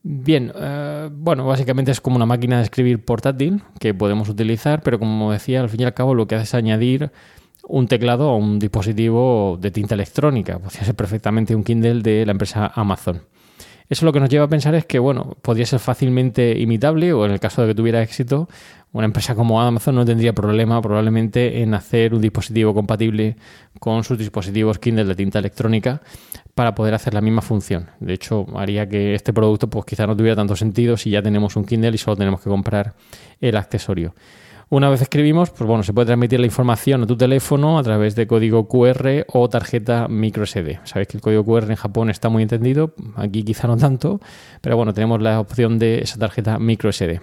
Bien, 0.01 0.51
eh, 0.55 1.09
bueno, 1.11 1.45
básicamente 1.45 1.91
es 1.91 1.99
como 1.99 2.15
una 2.15 2.25
máquina 2.25 2.57
de 2.57 2.63
escribir 2.63 3.03
portátil 3.03 3.61
que 3.79 3.93
podemos 3.93 4.29
utilizar, 4.29 4.81
pero 4.81 4.97
como 4.97 5.31
decía, 5.31 5.59
al 5.59 5.69
fin 5.69 5.81
y 5.81 5.83
al 5.83 5.93
cabo 5.93 6.15
lo 6.15 6.25
que 6.25 6.35
hace 6.35 6.43
es 6.45 6.53
añadir 6.53 7.11
un 7.63 7.87
teclado 7.87 8.31
o 8.31 8.37
un 8.37 8.59
dispositivo 8.59 9.57
de 9.59 9.71
tinta 9.71 9.95
electrónica. 9.95 10.59
Podría 10.59 10.83
ser 10.83 10.95
perfectamente 10.95 11.55
un 11.55 11.63
Kindle 11.63 12.01
de 12.01 12.25
la 12.25 12.31
empresa 12.31 12.71
Amazon. 12.73 13.21
Eso 13.89 14.05
lo 14.05 14.13
que 14.13 14.19
nos 14.19 14.29
lleva 14.29 14.45
a 14.45 14.49
pensar 14.49 14.75
es 14.75 14.85
que, 14.85 14.99
bueno, 14.99 15.35
podría 15.41 15.65
ser 15.65 15.79
fácilmente 15.79 16.57
imitable 16.59 17.11
o 17.11 17.25
en 17.25 17.31
el 17.31 17.39
caso 17.39 17.63
de 17.63 17.69
que 17.69 17.75
tuviera 17.75 18.03
éxito, 18.03 18.47
una 18.91 19.05
empresa 19.05 19.33
como 19.33 19.61
Amazon 19.61 19.95
no 19.95 20.05
tendría 20.05 20.33
problema 20.33 20.79
probablemente 20.81 21.61
en 21.61 21.73
hacer 21.73 22.13
un 22.13 22.21
dispositivo 22.21 22.73
compatible 22.73 23.35
con 23.79 24.03
sus 24.03 24.17
dispositivos 24.17 24.77
Kindle 24.77 25.05
de 25.05 25.15
tinta 25.15 25.39
electrónica 25.39 26.01
para 26.53 26.75
poder 26.75 26.93
hacer 26.93 27.15
la 27.15 27.21
misma 27.21 27.41
función. 27.41 27.89
De 27.99 28.13
hecho, 28.13 28.45
haría 28.55 28.87
que 28.87 29.15
este 29.15 29.33
producto 29.33 29.69
pues 29.69 29.85
quizá 29.85 30.05
no 30.05 30.15
tuviera 30.15 30.35
tanto 30.35 30.55
sentido 30.55 30.95
si 30.95 31.09
ya 31.09 31.21
tenemos 31.23 31.55
un 31.55 31.65
Kindle 31.65 31.95
y 31.95 31.97
solo 31.97 32.15
tenemos 32.17 32.41
que 32.41 32.49
comprar 32.49 32.93
el 33.41 33.57
accesorio. 33.57 34.13
Una 34.71 34.87
vez 34.91 35.01
escribimos, 35.01 35.49
pues 35.49 35.67
bueno, 35.67 35.81
se 35.81 35.93
puede 35.93 36.05
transmitir 36.05 36.39
la 36.39 36.45
información 36.45 37.01
a 37.01 37.07
tu 37.07 37.17
teléfono 37.17 37.79
a 37.79 37.83
través 37.83 38.13
de 38.15 38.27
código 38.27 38.67
QR 38.67 39.25
o 39.33 39.49
tarjeta 39.49 40.07
microSD. 40.07 40.77
Sabéis 40.83 41.07
que 41.07 41.17
el 41.17 41.21
código 41.21 41.43
QR 41.43 41.71
en 41.71 41.75
Japón 41.75 42.11
está 42.11 42.29
muy 42.29 42.43
entendido, 42.43 42.93
aquí 43.15 43.41
quizá 43.41 43.67
no 43.67 43.77
tanto, 43.77 44.21
pero 44.61 44.77
bueno, 44.77 44.93
tenemos 44.93 45.23
la 45.23 45.39
opción 45.39 45.79
de 45.79 46.01
esa 46.01 46.19
tarjeta 46.19 46.59
microSD. 46.59 47.19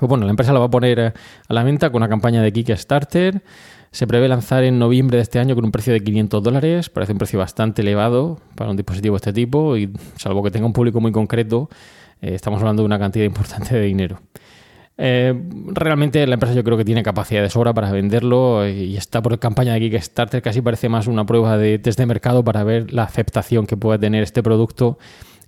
Pues 0.00 0.08
bueno, 0.08 0.24
la 0.24 0.30
empresa 0.30 0.52
la 0.52 0.58
va 0.58 0.64
a 0.64 0.70
poner 0.70 1.00
a 1.00 1.14
la 1.54 1.62
venta 1.62 1.90
con 1.90 2.02
una 2.02 2.08
campaña 2.08 2.42
de 2.42 2.52
Kickstarter. 2.52 3.44
Se 3.92 4.08
prevé 4.08 4.26
lanzar 4.26 4.64
en 4.64 4.80
noviembre 4.80 5.18
de 5.18 5.22
este 5.22 5.38
año 5.38 5.54
con 5.54 5.64
un 5.64 5.70
precio 5.70 5.92
de 5.92 6.02
500 6.02 6.42
dólares. 6.42 6.90
Parece 6.90 7.12
un 7.12 7.18
precio 7.18 7.38
bastante 7.38 7.82
elevado 7.82 8.40
para 8.56 8.70
un 8.70 8.76
dispositivo 8.76 9.14
de 9.14 9.18
este 9.18 9.32
tipo 9.32 9.76
y 9.76 9.88
salvo 10.16 10.42
que 10.42 10.50
tenga 10.50 10.66
un 10.66 10.72
público 10.72 11.00
muy 11.00 11.12
concreto, 11.12 11.68
eh, 12.20 12.34
estamos 12.34 12.58
hablando 12.58 12.82
de 12.82 12.86
una 12.86 12.98
cantidad 12.98 13.24
importante 13.24 13.76
de 13.76 13.82
dinero. 13.82 14.18
Eh, 14.96 15.34
realmente 15.68 16.24
la 16.26 16.34
empresa 16.34 16.54
yo 16.54 16.62
creo 16.62 16.76
que 16.76 16.84
tiene 16.84 17.02
capacidad 17.02 17.42
de 17.42 17.50
sobra 17.50 17.74
para 17.74 17.90
venderlo 17.90 18.66
y 18.68 18.96
está 18.96 19.22
por 19.22 19.38
campaña 19.38 19.74
de 19.74 19.80
Kickstarter. 19.80 20.42
Casi 20.42 20.60
parece 20.60 20.88
más 20.88 21.06
una 21.06 21.26
prueba 21.26 21.58
de 21.58 21.78
test 21.78 21.98
de 21.98 22.06
mercado 22.06 22.44
para 22.44 22.64
ver 22.64 22.92
la 22.92 23.04
aceptación 23.04 23.66
que 23.66 23.76
puede 23.76 23.98
tener 23.98 24.22
este 24.22 24.42
producto 24.42 24.98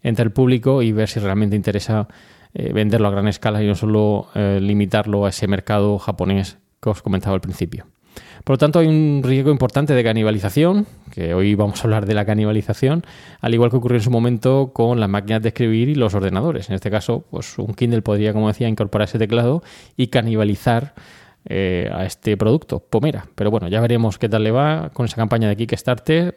entre 0.03 0.25
el 0.25 0.33
público 0.33 0.83
y 0.83 0.93
ver 0.93 1.09
si 1.09 1.21
realmente 1.21 1.57
interesa 1.57 2.09
eh, 2.55 2.73
venderlo 2.73 3.09
a 3.09 3.11
gran 3.11 3.29
escala 3.29 3.63
y 3.63 3.67
no 3.67 3.75
solo 3.75 4.29
eh, 4.35 4.59
limitarlo 4.61 5.27
a 5.27 5.31
ese 5.31 5.47
mercado 5.47 5.99
japonés 5.99 6.59
que 6.81 6.91
os 6.91 7.03
comentaba 7.03 7.35
al 7.35 7.41
principio. 7.41 7.87
Por 8.45 8.55
lo 8.55 8.59
tanto, 8.59 8.79
hay 8.79 8.87
un 8.87 9.23
riesgo 9.25 9.51
importante 9.51 9.95
de 9.95 10.05
canibalización, 10.05 10.87
que 11.11 11.35
hoy 11.35 11.55
vamos 11.55 11.81
a 11.81 11.85
hablar 11.85 12.07
de 12.07 12.15
la 12.15 12.25
canibalización, 12.25 13.05
al 13.41 13.55
igual 13.55 13.71
que 13.71 13.77
ocurrió 13.77 13.99
en 13.99 14.05
su 14.05 14.11
momento 14.11 14.71
con 14.73 15.01
las 15.01 15.09
máquinas 15.09 15.43
de 15.43 15.49
escribir 15.49 15.89
y 15.89 15.95
los 15.95 16.15
ordenadores. 16.15 16.69
En 16.69 16.75
este 16.75 16.91
caso, 16.91 17.25
pues 17.31 17.59
un 17.59 17.75
Kindle 17.75 18.03
podría, 18.03 18.33
como 18.33 18.49
decía, 18.49 18.69
incorporar 18.69 19.09
ese 19.09 19.19
teclado 19.19 19.63
y 19.97 20.09
canibalizar 20.09 20.95
eh, 21.49 21.91
a 21.93 22.05
este 22.05 22.37
producto, 22.37 22.81
Pomera. 22.81 23.27
Pero 23.35 23.51
bueno, 23.51 23.69
ya 23.69 23.81
veremos 23.81 24.19
qué 24.19 24.29
tal 24.29 24.45
le 24.45 24.51
va 24.51 24.91
con 24.93 25.07
esa 25.07 25.17
campaña 25.17 25.49
de 25.49 25.57
Kickstarter 25.57 26.37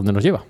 ¿A 0.00 0.02
dónde 0.02 0.14
nos 0.14 0.24
lleva? 0.24 0.46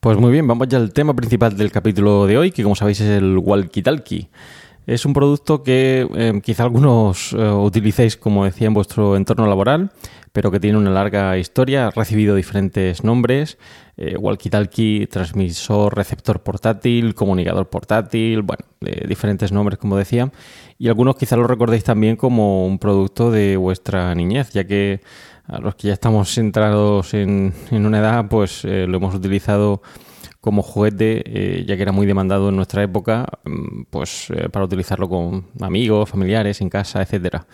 Pues 0.00 0.18
muy 0.18 0.30
bien, 0.30 0.46
vamos 0.46 0.68
ya 0.68 0.76
al 0.76 0.92
tema 0.92 1.16
principal 1.16 1.56
del 1.56 1.72
capítulo 1.72 2.26
de 2.26 2.36
hoy, 2.36 2.50
que 2.50 2.62
como 2.62 2.76
sabéis 2.76 3.00
es 3.00 3.08
el 3.08 3.38
walkie-talkie. 3.38 4.28
Es 4.86 5.06
un 5.06 5.14
producto 5.14 5.62
que 5.62 6.06
eh, 6.14 6.40
quizá 6.42 6.64
algunos 6.64 7.32
eh, 7.32 7.38
utilicéis, 7.38 8.18
como 8.18 8.44
decía, 8.44 8.66
en 8.66 8.74
vuestro 8.74 9.16
entorno 9.16 9.46
laboral, 9.46 9.90
pero 10.32 10.50
que 10.50 10.60
tiene 10.60 10.76
una 10.76 10.90
larga 10.90 11.38
historia. 11.38 11.86
Ha 11.86 11.90
recibido 11.90 12.34
diferentes 12.34 13.02
nombres: 13.02 13.56
eh, 13.96 14.16
walkie-talkie, 14.18 15.08
transmisor, 15.08 15.96
receptor 15.96 16.42
portátil, 16.42 17.14
comunicador 17.14 17.70
portátil, 17.70 18.42
bueno, 18.42 18.64
diferentes 19.08 19.52
nombres, 19.52 19.78
como 19.78 19.96
decía. 19.96 20.30
Y 20.78 20.88
algunos 20.88 21.16
quizá 21.16 21.36
lo 21.36 21.46
recordéis 21.46 21.84
también 21.84 22.16
como 22.16 22.66
un 22.66 22.78
producto 22.78 23.30
de 23.30 23.56
vuestra 23.56 24.14
niñez, 24.14 24.50
ya 24.50 24.64
que 24.64 25.00
a 25.46 25.60
los 25.60 25.76
que 25.76 25.88
ya 25.88 25.94
estamos 25.94 26.34
centrados 26.34 27.14
en, 27.14 27.54
en 27.70 27.86
una 27.86 28.00
edad, 28.00 28.26
pues 28.28 28.64
lo 28.64 28.96
hemos 28.96 29.14
utilizado 29.14 29.82
como 30.44 30.62
juguete, 30.62 31.22
eh, 31.24 31.64
ya 31.66 31.74
que 31.74 31.80
era 31.80 31.90
muy 31.90 32.06
demandado 32.06 32.50
en 32.50 32.56
nuestra 32.56 32.82
época, 32.82 33.26
mm, 33.44 33.84
pues 33.88 34.28
eh, 34.28 34.50
para 34.50 34.66
utilizarlo 34.66 35.08
con 35.08 35.46
amigos, 35.58 36.10
familiares, 36.10 36.60
en 36.60 36.68
casa, 36.68 37.00
etcétera. 37.00 37.46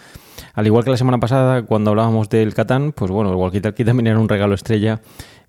Al 0.54 0.66
igual 0.66 0.82
que 0.82 0.90
la 0.90 0.96
semana 0.96 1.20
pasada, 1.20 1.62
cuando 1.62 1.90
hablábamos 1.90 2.28
del 2.28 2.52
Catán, 2.52 2.90
pues 2.90 3.12
bueno, 3.12 3.30
el 3.30 3.36
walkie-talkie 3.36 3.84
también 3.86 4.08
era 4.08 4.18
un 4.18 4.28
regalo 4.28 4.56
estrella 4.56 5.02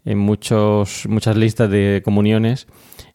en 0.05 0.19
muchos, 0.19 1.07
muchas 1.09 1.35
listas 1.35 1.67
de 1.71 2.03
comuniones, 2.05 2.67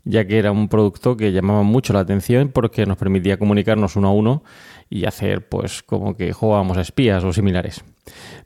ya 0.02 0.26
que 0.26 0.38
era 0.40 0.50
un 0.50 0.68
producto 0.68 1.16
que 1.16 1.30
llamaba 1.30 1.62
mucho 1.62 1.92
la 1.92 2.00
atención 2.00 2.50
porque 2.52 2.84
nos 2.84 2.96
permitía 2.96 3.38
comunicarnos 3.38 3.94
uno 3.94 4.08
a 4.08 4.12
uno 4.12 4.42
y 4.88 5.04
hacer 5.04 5.48
pues 5.48 5.82
como 5.82 6.16
que 6.16 6.32
jugábamos 6.32 6.76
a 6.76 6.82
espías 6.82 7.24
o 7.24 7.32
similares. 7.32 7.84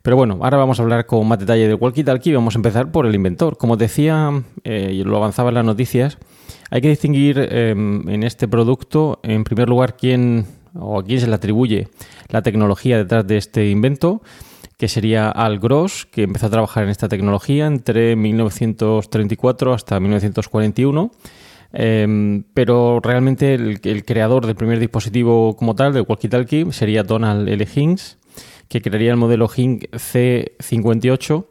Pero 0.01 0.15
bueno, 0.15 0.39
ahora 0.41 0.57
vamos 0.57 0.79
a 0.79 0.83
hablar 0.83 1.05
con 1.05 1.27
más 1.27 1.39
detalle 1.39 1.67
del 1.67 1.77
walkie-talkie. 1.77 2.33
Vamos 2.33 2.55
a 2.55 2.59
empezar 2.59 2.91
por 2.91 3.05
el 3.05 3.13
inventor. 3.13 3.57
Como 3.57 3.77
decía, 3.77 4.31
eh, 4.63 4.91
y 4.93 5.03
lo 5.03 5.17
avanzaba 5.17 5.49
en 5.49 5.55
las 5.55 5.65
noticias, 5.65 6.17
hay 6.71 6.81
que 6.81 6.89
distinguir 6.89 7.37
em, 7.51 8.07
en 8.09 8.23
este 8.23 8.47
producto, 8.47 9.19
en 9.23 9.43
primer 9.43 9.69
lugar, 9.69 9.97
quién 9.97 10.45
o 10.73 10.99
a 10.99 11.03
quién 11.03 11.19
se 11.19 11.27
le 11.27 11.35
atribuye 11.35 11.89
la 12.29 12.41
tecnología 12.41 12.97
detrás 12.97 13.27
de 13.27 13.37
este 13.37 13.69
invento, 13.69 14.21
que 14.77 14.87
sería 14.87 15.29
Al 15.29 15.59
Gross, 15.59 16.05
que 16.05 16.23
empezó 16.23 16.47
a 16.47 16.49
trabajar 16.49 16.85
en 16.85 16.89
esta 16.89 17.07
tecnología 17.07 17.67
entre 17.67 18.15
1934 18.15 19.73
hasta 19.73 19.99
1941. 19.99 21.11
Em, 21.73 22.43
pero 22.53 22.99
realmente 23.01 23.53
el, 23.53 23.79
el, 23.83 24.03
creador 24.03 24.45
del 24.45 24.55
primer 24.55 24.79
dispositivo 24.79 25.55
como 25.55 25.75
tal, 25.75 25.93
del 25.93 26.05
walkie-talkie, 26.05 26.71
sería 26.71 27.03
Donald 27.03 27.47
L. 27.47 27.65
Hinks, 27.73 28.17
que 28.67 28.81
crearía 28.81 29.11
el 29.11 29.17
modelo 29.17 29.49
Hink 29.53 29.85
C58 29.91 31.45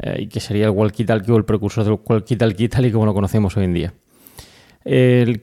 eh, 0.00 0.22
y 0.22 0.26
que 0.28 0.40
sería 0.40 0.66
el 0.66 0.72
walkie-talkie 0.72 1.30
o 1.30 1.36
el 1.36 1.44
precursor 1.44 1.84
del 1.84 1.94
walkie-talkie 1.94 2.68
tal 2.68 2.86
y 2.86 2.92
como 2.92 3.06
lo 3.06 3.14
conocemos 3.14 3.56
hoy 3.56 3.64
en 3.64 3.74
día. 3.74 3.94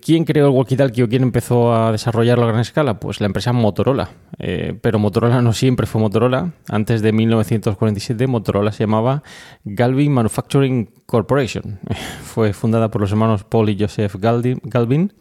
¿Quién 0.02 0.26
creó 0.26 0.48
el 0.48 0.54
walkie-talkie 0.54 1.04
o 1.04 1.08
quién 1.08 1.24
empezó 1.24 1.74
a 1.74 1.94
desarrollarlo 1.94 2.44
a 2.44 2.48
gran 2.48 2.60
escala? 2.60 3.00
Pues 3.00 3.22
la 3.22 3.28
empresa 3.28 3.54
Motorola. 3.54 4.10
Eh, 4.40 4.78
pero 4.82 5.00
Motorola 5.00 5.42
no 5.42 5.54
siempre 5.54 5.88
fue 5.88 6.02
Motorola. 6.02 6.52
Antes 6.68 7.02
de 7.02 7.14
1947 7.14 8.28
Motorola 8.28 8.74
se 8.74 8.84
llamaba 8.84 9.24
Galvin 9.64 10.12
Manufacturing 10.12 10.90
Corporation. 11.06 11.80
fue 12.24 12.52
fundada 12.52 12.92
por 12.92 13.00
los 13.00 13.12
hermanos 13.12 13.46
Paul 13.46 13.70
y 13.70 13.78
Joseph 13.80 14.16
Galvin 14.18 15.14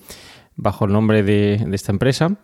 bajo 0.57 0.87
el 0.87 0.93
nombre 0.93 1.23
de 1.23 1.65
esta 1.73 1.93
empresa 1.93 2.37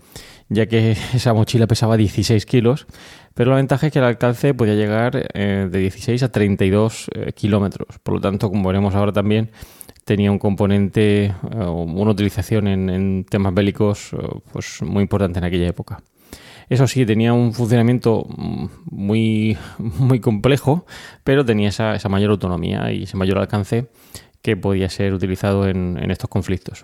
ya 0.48 0.66
que 0.66 0.92
esa 1.14 1.34
mochila 1.34 1.66
pesaba 1.66 1.96
16 1.96 2.46
kilos 2.46 2.86
pero 3.34 3.50
la 3.50 3.56
ventaja 3.56 3.86
es 3.86 3.92
que 3.92 3.98
el 3.98 4.04
alcance 4.04 4.54
podía 4.54 4.74
llegar 4.74 5.28
eh, 5.34 5.68
de 5.70 5.78
16 5.78 6.22
a 6.24 6.28
32 6.30 7.10
eh, 7.14 7.32
kilómetros. 7.32 7.98
Por 8.02 8.14
lo 8.14 8.20
tanto, 8.20 8.50
como 8.50 8.68
veremos 8.68 8.94
ahora 8.94 9.12
también, 9.12 9.50
tenía 10.10 10.32
un 10.32 10.40
componente 10.40 11.26
eh, 11.26 11.32
o 11.58 11.84
una 11.84 12.10
utilización 12.10 12.66
en, 12.66 13.24
temas 13.30 13.54
bélicos 13.54 14.10
pues 14.52 14.82
muy 14.82 15.02
importante 15.02 15.38
en 15.38 15.44
aquella 15.44 15.68
época. 15.68 16.02
Eso 16.68 16.88
sí, 16.88 17.06
tenía 17.06 17.32
un 17.32 17.52
funcionamiento 17.54 18.26
mm, 18.28 18.66
muy, 18.90 19.56
muy 19.78 20.18
complejo, 20.18 20.84
pero 21.22 21.44
tenía 21.44 21.68
esa, 21.68 21.96
mayor 22.08 22.32
autonomía 22.32 22.90
y 22.90 23.04
ese 23.04 23.16
mayor 23.16 23.38
alcance 23.38 23.86
que 24.42 24.56
podía 24.56 24.88
ser 24.88 25.14
utilizado 25.14 25.68
en, 25.68 25.96
en 26.02 26.10
estos 26.10 26.28
conflictos. 26.28 26.82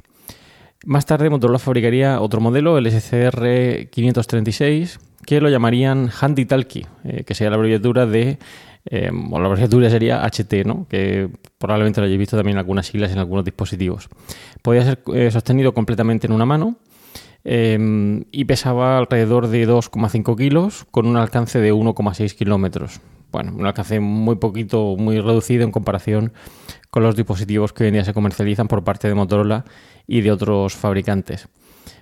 Más 0.85 1.05
tarde 1.05 1.29
Motorola 1.29 1.59
fabricaría 1.59 2.21
otro 2.21 2.41
modelo, 2.41 2.79
el 2.79 2.89
SCR 2.89 3.89
536, 3.91 5.01
que 5.27 5.41
lo 5.41 5.49
llamarían 5.49 6.11
Handy 6.21 6.45
Talkie, 6.45 6.87
eh, 7.03 7.25
que 7.25 7.35
sería 7.35 7.51
la 7.51 7.57
abreviatura 7.57 8.07
de, 8.07 8.39
eh, 8.89 9.11
o 9.11 9.41
la 9.41 9.47
abreviatura 9.47 9.91
sería 9.91 10.23
HT, 10.25 10.65
¿no? 10.65 10.87
que 10.89 11.29
probablemente 11.59 12.01
lo 12.01 12.07
hayáis 12.07 12.19
visto 12.19 12.37
también 12.37 12.57
en 12.57 12.61
algunas 12.61 12.87
siglas 12.87 13.13
en 13.13 13.19
algunos 13.19 13.45
dispositivos. 13.45 14.09
Podía 14.63 14.85
ser 14.85 15.03
eh, 15.15 15.31
sostenido 15.31 15.75
completamente 15.75 16.27
en 16.27 16.33
una 16.33 16.47
mano 16.47 16.77
y 17.49 18.45
pesaba 18.47 18.99
alrededor 18.99 19.47
de 19.47 19.69
2,5 19.69 20.37
kilos 20.37 20.85
con 20.91 21.07
un 21.07 21.17
alcance 21.17 21.61
de 21.61 21.73
1,6 21.73 22.35
kilómetros. 22.35 23.01
Bueno, 23.31 23.53
un 23.55 23.65
alcance 23.67 24.01
muy 24.01 24.35
poquito, 24.35 24.97
muy 24.97 25.21
reducido 25.21 25.63
en 25.63 25.71
comparación 25.71 26.33
con 26.91 27.05
los 27.05 27.15
dispositivos 27.15 27.73
que 27.73 27.85
hoy 27.85 27.89
en 27.89 27.95
día 27.95 28.05
se 28.05 28.15
comercializan 28.15 28.67
por 28.67 28.83
parte 28.83 29.07
de 29.07 29.15
Motorola 29.15 29.65
y 30.09 30.23
de 30.23 30.33
otros 30.33 30.75
fabricantes. 30.75 31.49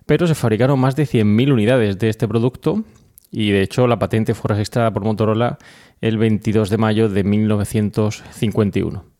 Pero 0.06 0.26
se 0.26 0.34
fabricaron 0.34 0.78
más 0.78 0.96
de 0.96 1.04
100.000 1.04 1.52
unidades 1.52 1.98
de 1.98 2.08
este 2.08 2.28
producto 2.28 2.84
y 3.30 3.50
de 3.50 3.62
hecho 3.62 3.86
la 3.88 3.98
patente 3.98 4.34
fue 4.34 4.50
registrada 4.50 4.92
por 4.92 5.02
Motorola 5.02 5.58
el 6.00 6.18
22 6.18 6.70
de 6.70 6.78
mayo 6.78 7.08
de 7.08 7.24
1951. 7.24 9.14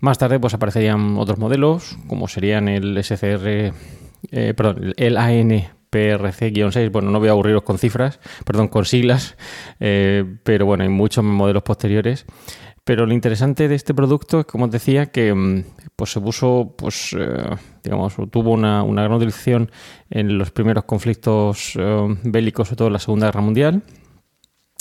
Más 0.00 0.18
tarde 0.18 0.40
pues 0.40 0.54
aparecerían 0.54 1.16
otros 1.18 1.38
modelos 1.38 1.96
como 2.06 2.28
serían 2.28 2.68
el 2.68 3.02
SCR, 3.02 3.72
eh, 4.30 4.54
perdón, 4.56 4.92
el 4.96 5.16
ANPRC-6, 5.16 6.90
bueno, 6.90 7.10
no 7.10 7.20
voy 7.20 7.28
a 7.28 7.32
aburriros 7.32 7.62
con 7.62 7.78
cifras, 7.78 8.20
perdón, 8.44 8.68
con 8.68 8.84
siglas, 8.84 9.36
eh, 9.80 10.24
pero 10.42 10.66
bueno, 10.66 10.84
hay 10.84 10.90
muchos 10.90 11.24
modelos 11.24 11.62
posteriores. 11.62 12.26
Pero 12.86 13.06
lo 13.06 13.14
interesante 13.14 13.66
de 13.66 13.76
este 13.76 13.94
producto 13.94 14.40
es, 14.40 14.46
como 14.46 14.66
os 14.66 14.70
decía, 14.70 15.06
que 15.06 15.32
mm, 15.32 15.64
pues 15.96 16.12
se 16.12 16.20
puso, 16.20 16.74
pues, 16.76 17.16
eh, 17.18 17.56
digamos, 17.82 18.14
tuvo 18.30 18.50
una, 18.50 18.84
gran 18.84 19.12
utilización 19.12 19.70
en 20.10 20.36
los 20.36 20.50
primeros 20.50 20.84
conflictos 20.84 21.78
bélicos, 22.24 22.68
sobre 22.68 22.76
todo 22.76 22.88
en 22.88 22.92
la 22.92 22.98
Segunda 22.98 23.28
Guerra 23.28 23.40
Mundial. 23.40 23.82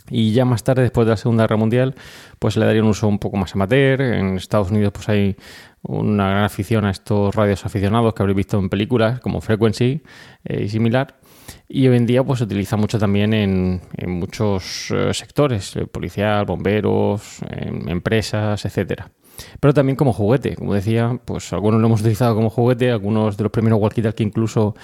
Y 0.09 0.33
ya 0.33 0.45
más 0.45 0.63
tarde, 0.63 0.83
después 0.83 1.05
de 1.07 1.11
la 1.11 1.17
Segunda 1.17 1.43
Guerra 1.43 1.57
Mundial, 1.57 1.95
pues 2.39 2.57
le 2.57 2.65
daría 2.65 2.81
un 2.81 2.89
uso 2.89 3.07
un 3.07 3.19
poco 3.19 3.37
más 3.37 3.55
amateur. 3.55 4.01
En 4.01 4.35
Estados 4.35 4.71
Unidos, 4.71 4.91
pues 4.93 5.09
hay 5.09 5.37
una 5.83 6.29
gran 6.29 6.43
afición 6.43 6.85
a 6.85 6.91
estos 6.91 7.35
radios 7.35 7.65
aficionados 7.65 8.13
que 8.13 8.23
habréis 8.23 8.37
visto 8.37 8.57
en 8.57 8.69
películas 8.69 9.19
como 9.19 9.41
Frequency 9.41 10.01
eh, 10.45 10.63
y 10.63 10.69
similar. 10.69 11.19
Y 11.67 11.87
hoy 11.87 11.97
en 11.97 12.05
día 12.05 12.23
pues 12.23 12.39
se 12.39 12.45
utiliza 12.45 12.77
mucho 12.77 12.97
también 12.97 13.33
en, 13.33 13.81
muchos 14.07 14.91
eh, 14.91 15.13
sectores, 15.13 15.75
eh, 15.75 15.85
policial, 15.87 16.45
bomberos, 16.45 17.39
empresas, 17.87 18.63
etcétera. 18.65 19.11
Pero 19.59 19.73
también 19.73 19.95
como 19.95 20.13
juguete, 20.13 20.55
como 20.55 20.73
decía, 20.73 21.19
pues 21.25 21.51
algunos 21.53 21.81
lo 21.81 21.87
hemos 21.87 22.01
utilizado 22.01 22.35
como 22.35 22.49
juguete, 22.49 22.91
algunos 22.91 23.35
de 23.35 23.43
los 23.43 23.51
primeros 23.51 23.79
walkie-talkie 23.79 24.23
incluso 24.23 24.75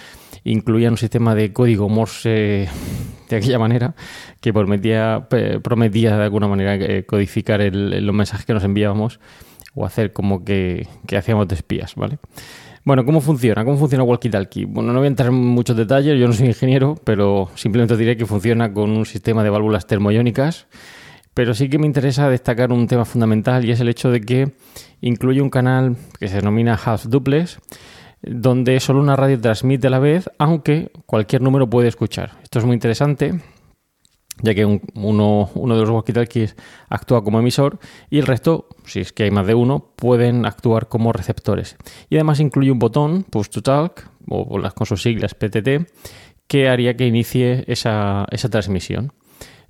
incluían 0.44 0.94
un 0.94 0.98
sistema 0.98 1.36
de 1.36 1.54
código 1.54 1.88
Morse 1.88 2.68
de 3.36 3.42
aquella 3.42 3.60
manera 3.60 3.96
que 4.42 4.54
prometía, 4.54 5.28
prometía 5.64 6.18
de 6.18 6.24
alguna 6.24 6.48
manera 6.48 6.76
eh, 6.76 7.06
codificar 7.06 7.62
los 7.74 8.16
mensajes 8.16 8.46
que 8.46 8.54
nos 8.54 8.64
enviábamos 8.64 9.20
o 9.76 9.86
hacer 9.86 10.14
como 10.14 10.44
que, 10.44 10.88
que 11.08 11.18
hacíamos 11.18 11.48
de 11.48 11.56
espías, 11.56 11.96
¿vale? 11.96 12.18
Bueno, 12.86 13.06
¿cómo 13.06 13.22
funciona? 13.22 13.64
¿Cómo 13.66 13.78
funciona 13.78 14.04
Walkie 14.04 14.32
Bueno, 14.66 14.94
no 14.94 15.00
voy 15.00 15.06
a 15.06 15.10
entrar 15.10 15.30
en 15.30 15.36
muchos 15.36 15.76
detalles, 15.76 16.20
yo 16.20 16.28
no 16.28 16.34
soy 16.34 16.48
ingeniero, 16.48 16.96
pero 17.04 17.50
simplemente 17.56 17.96
diré 17.98 18.18
que 18.18 18.26
funciona 18.26 18.74
con 18.74 18.90
un 18.92 19.06
sistema 19.06 19.44
de 19.44 19.50
válvulas 19.50 19.86
termoiónicas. 19.86 20.68
Pero 21.34 21.54
sí 21.54 21.70
que 21.70 21.78
me 21.78 21.86
interesa 21.86 22.30
destacar 22.30 22.72
un 22.72 22.88
tema 22.88 23.06
fundamental 23.06 23.64
y 23.64 23.72
es 23.72 23.80
el 23.80 23.90
hecho 23.90 24.10
de 24.10 24.22
que 24.22 24.52
incluye 25.02 25.42
un 25.42 25.50
canal 25.50 25.98
que 26.20 26.28
se 26.28 26.38
denomina 26.38 26.74
Half 26.74 27.06
Duplex, 27.06 27.60
donde 28.22 28.80
solo 28.80 29.00
una 29.00 29.16
radio 29.16 29.40
transmite 29.40 29.88
a 29.88 29.90
la 29.90 30.00
vez, 30.00 30.30
aunque 30.38 30.92
cualquier 31.06 31.42
número 31.42 31.70
puede 31.70 31.88
escuchar. 31.88 32.38
Esto 32.44 32.60
es 32.60 32.66
muy 32.66 32.74
interesante 32.74 33.40
ya 34.42 34.56
que 34.56 34.66
uno, 34.66 35.52
de 35.54 35.82
los 35.82 35.90
walkie-talkies 35.90 36.56
actúa 36.90 37.24
como 37.24 37.40
emisor 37.40 37.80
y 38.10 38.20
el 38.20 38.28
resto, 38.28 38.68
si 38.86 39.02
es 39.02 39.14
que 39.14 39.24
hay 39.24 39.32
más 39.32 39.48
de 39.48 39.54
uno, 39.54 39.92
pueden 39.96 40.46
actuar 40.46 40.88
como 40.88 41.12
receptores. 41.12 41.78
Y 42.10 42.16
además 42.16 42.40
incluye 42.40 42.72
un 42.72 42.80
botón, 42.80 43.24
Push 43.24 43.50
to 43.50 43.62
Talk, 43.62 44.10
o 44.28 44.62
con 44.76 44.88
sus 44.88 45.02
siglas 45.02 45.34
PTT, 45.34 45.92
que 46.48 46.70
haría 46.70 46.96
que 46.96 47.06
inicie 47.06 47.64
esa 47.68 48.26
transmisión. 48.50 49.14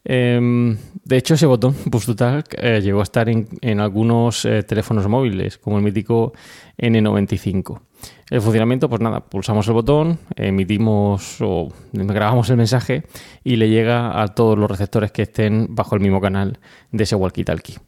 Em, 0.03 0.77
de 1.03 1.17
hecho, 1.17 1.33
ese 1.33 1.45
botón 1.45 1.73
Push 1.91 2.05
to 2.05 2.15
Talk 2.15 2.55
eh, 2.57 2.81
llegó 2.81 2.99
a 2.99 3.03
estar 3.03 3.29
en, 3.29 3.79
algunos 3.79 4.45
eh, 4.45 4.63
teléfonos 4.63 5.07
móviles, 5.07 5.57
como 5.57 5.77
el 5.77 5.83
mítico 5.83 6.33
N95. 6.77 7.81
El 8.29 8.41
funcionamiento, 8.41 8.89
pues 8.89 9.01
nada, 9.01 9.21
pulsamos 9.21 9.67
el 9.67 9.73
botón, 9.73 10.19
emitimos 10.35 11.38
o 11.41 11.69
grabamos 11.91 12.49
el 12.49 12.57
mensaje 12.57 13.03
y 13.43 13.57
le 13.57 13.69
llega 13.69 14.21
a 14.21 14.29
todos 14.29 14.57
los 14.57 14.69
receptores 14.69 15.12
que 15.12 15.23
estén 15.23 15.67
bajo 15.75 15.95
el 15.95 16.01
mismo 16.01 16.21
canal 16.21 16.59
de 16.91 17.03
ese 17.03 17.17
walkie-talkie. 17.17 17.79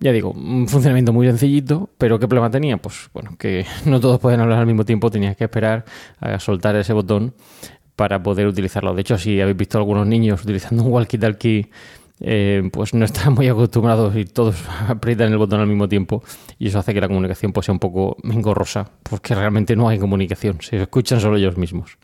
Ya 0.00 0.10
digo, 0.10 0.30
un 0.30 0.66
funcionamiento 0.68 1.12
muy 1.12 1.28
sencillito, 1.28 1.90
pero 1.96 2.18
¿qué 2.18 2.26
problema 2.26 2.50
tenía? 2.50 2.76
Pues 2.76 3.08
bueno, 3.12 3.36
que 3.38 3.66
no 3.84 4.00
todos 4.00 4.18
pueden 4.20 4.40
hablar 4.40 4.58
al 4.58 4.66
mismo 4.66 4.84
tiempo, 4.84 5.10
tenías 5.10 5.36
que 5.36 5.44
esperar 5.44 5.84
a 6.18 6.38
soltar 6.38 6.74
ese 6.76 6.92
botón 6.92 7.34
para 7.96 8.22
poder 8.22 8.46
utilizarlo. 8.46 8.94
De 8.94 9.02
hecho, 9.02 9.18
si 9.18 9.40
habéis 9.40 9.56
visto 9.56 9.78
a 9.78 9.80
algunos 9.80 10.06
niños 10.06 10.42
utilizando 10.42 10.84
un 10.84 10.92
walkie-talkie 10.92 11.68
eh, 12.24 12.70
pues 12.72 12.94
no 12.94 13.04
están 13.04 13.34
muy 13.34 13.48
acostumbrados 13.48 14.14
y 14.14 14.24
todos 14.24 14.54
aprietan 14.88 15.32
el 15.32 15.38
botón 15.38 15.60
al 15.60 15.66
mismo 15.66 15.88
tiempo 15.88 16.22
y 16.56 16.68
eso 16.68 16.78
hace 16.78 16.94
que 16.94 17.00
la 17.00 17.08
comunicación 17.08 17.52
pues, 17.52 17.66
sea 17.66 17.72
un 17.72 17.80
poco 17.80 18.16
engorrosa, 18.22 18.88
porque 19.02 19.34
realmente 19.34 19.74
no 19.74 19.88
hay 19.88 19.98
comunicación, 19.98 20.58
se 20.60 20.80
escuchan 20.80 21.20
solo 21.20 21.36
ellos 21.36 21.56
mismos. 21.56 21.98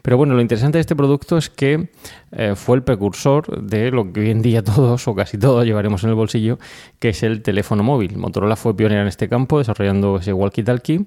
Pero 0.00 0.16
bueno, 0.16 0.34
lo 0.34 0.40
interesante 0.40 0.78
de 0.78 0.80
este 0.80 0.96
producto 0.96 1.36
es 1.36 1.50
que 1.50 1.90
eh, 2.32 2.54
fue 2.56 2.76
el 2.76 2.82
precursor 2.82 3.62
de 3.62 3.90
lo 3.90 4.10
que 4.10 4.20
hoy 4.20 4.30
en 4.30 4.40
día 4.40 4.64
todos 4.64 5.06
o 5.06 5.14
casi 5.14 5.36
todos 5.36 5.66
llevaremos 5.66 6.02
en 6.04 6.10
el 6.10 6.14
bolsillo, 6.14 6.58
que 6.98 7.10
es 7.10 7.22
el 7.22 7.42
teléfono 7.42 7.82
móvil. 7.82 8.16
Motorola 8.16 8.56
fue 8.56 8.74
pionera 8.74 9.02
en 9.02 9.08
este 9.08 9.28
campo 9.28 9.58
desarrollando 9.58 10.16
ese 10.16 10.32
walkie-talkie 10.32 11.04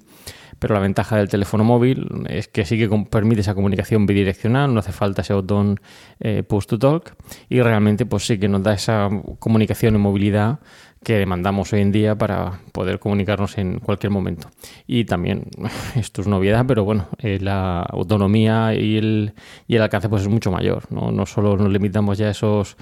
pero 0.62 0.76
la 0.76 0.80
ventaja 0.80 1.18
del 1.18 1.28
teléfono 1.28 1.64
móvil 1.64 2.08
es 2.30 2.48
que 2.48 2.66
sí 2.66 2.78
que 2.78 2.88
permite 3.10 3.42
esa 3.42 3.56
comunicación 3.56 4.06
bidireccional, 4.06 4.72
no 4.72 4.80
hace 4.82 4.92
falta 4.92 5.24
ese 5.24 5.34
botón 5.34 5.80
eh, 6.20 6.44
push 6.44 6.68
to 6.68 6.78
talk 6.78 7.16
y 7.50 7.62
realmente 7.62 8.06
pues 8.06 8.28
sí 8.28 8.38
que 8.38 8.48
nos 8.48 8.62
da 8.62 8.76
esa 8.76 9.10
comunicación 9.40 9.96
en 9.96 10.02
movilidad 10.02 10.60
que 11.04 11.14
demandamos 11.14 11.74
hoy 11.74 11.82
en 11.82 11.92
día 11.92 12.16
para 12.16 12.60
poder 12.74 13.00
comunicarnos 13.00 13.58
en 13.58 13.80
cualquier 13.80 14.12
momento. 14.12 14.52
Y 14.86 15.06
también, 15.06 15.46
esto 15.96 16.22
es 16.22 16.28
novedad, 16.28 16.64
pero 16.68 16.84
bueno, 16.86 17.08
eh, 17.18 17.40
la 17.42 17.80
autonomía 17.82 18.76
y 18.76 18.98
el, 18.98 19.34
y 19.68 19.78
el 19.78 19.82
alcance 19.82 20.10
pues 20.10 20.22
es 20.22 20.28
mucho 20.28 20.52
mayor. 20.52 20.84
¿no? 20.92 21.12
no 21.12 21.26
solo 21.26 21.58
nos 21.58 21.72
limitamos 21.72 22.20
ya 22.20 22.28
a 22.28 22.32
esos 22.32 22.78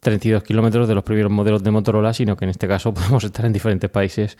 32 0.00 0.42
kilómetros 0.42 0.88
de 0.88 0.94
los 0.94 1.04
primeros 1.04 1.30
modelos 1.30 1.62
de 1.62 1.70
Motorola, 1.70 2.12
sino 2.14 2.36
que 2.36 2.46
en 2.46 2.50
este 2.50 2.66
caso 2.66 2.92
podemos 2.94 3.22
estar 3.22 3.44
en 3.44 3.52
diferentes 3.52 3.90
países 3.90 4.36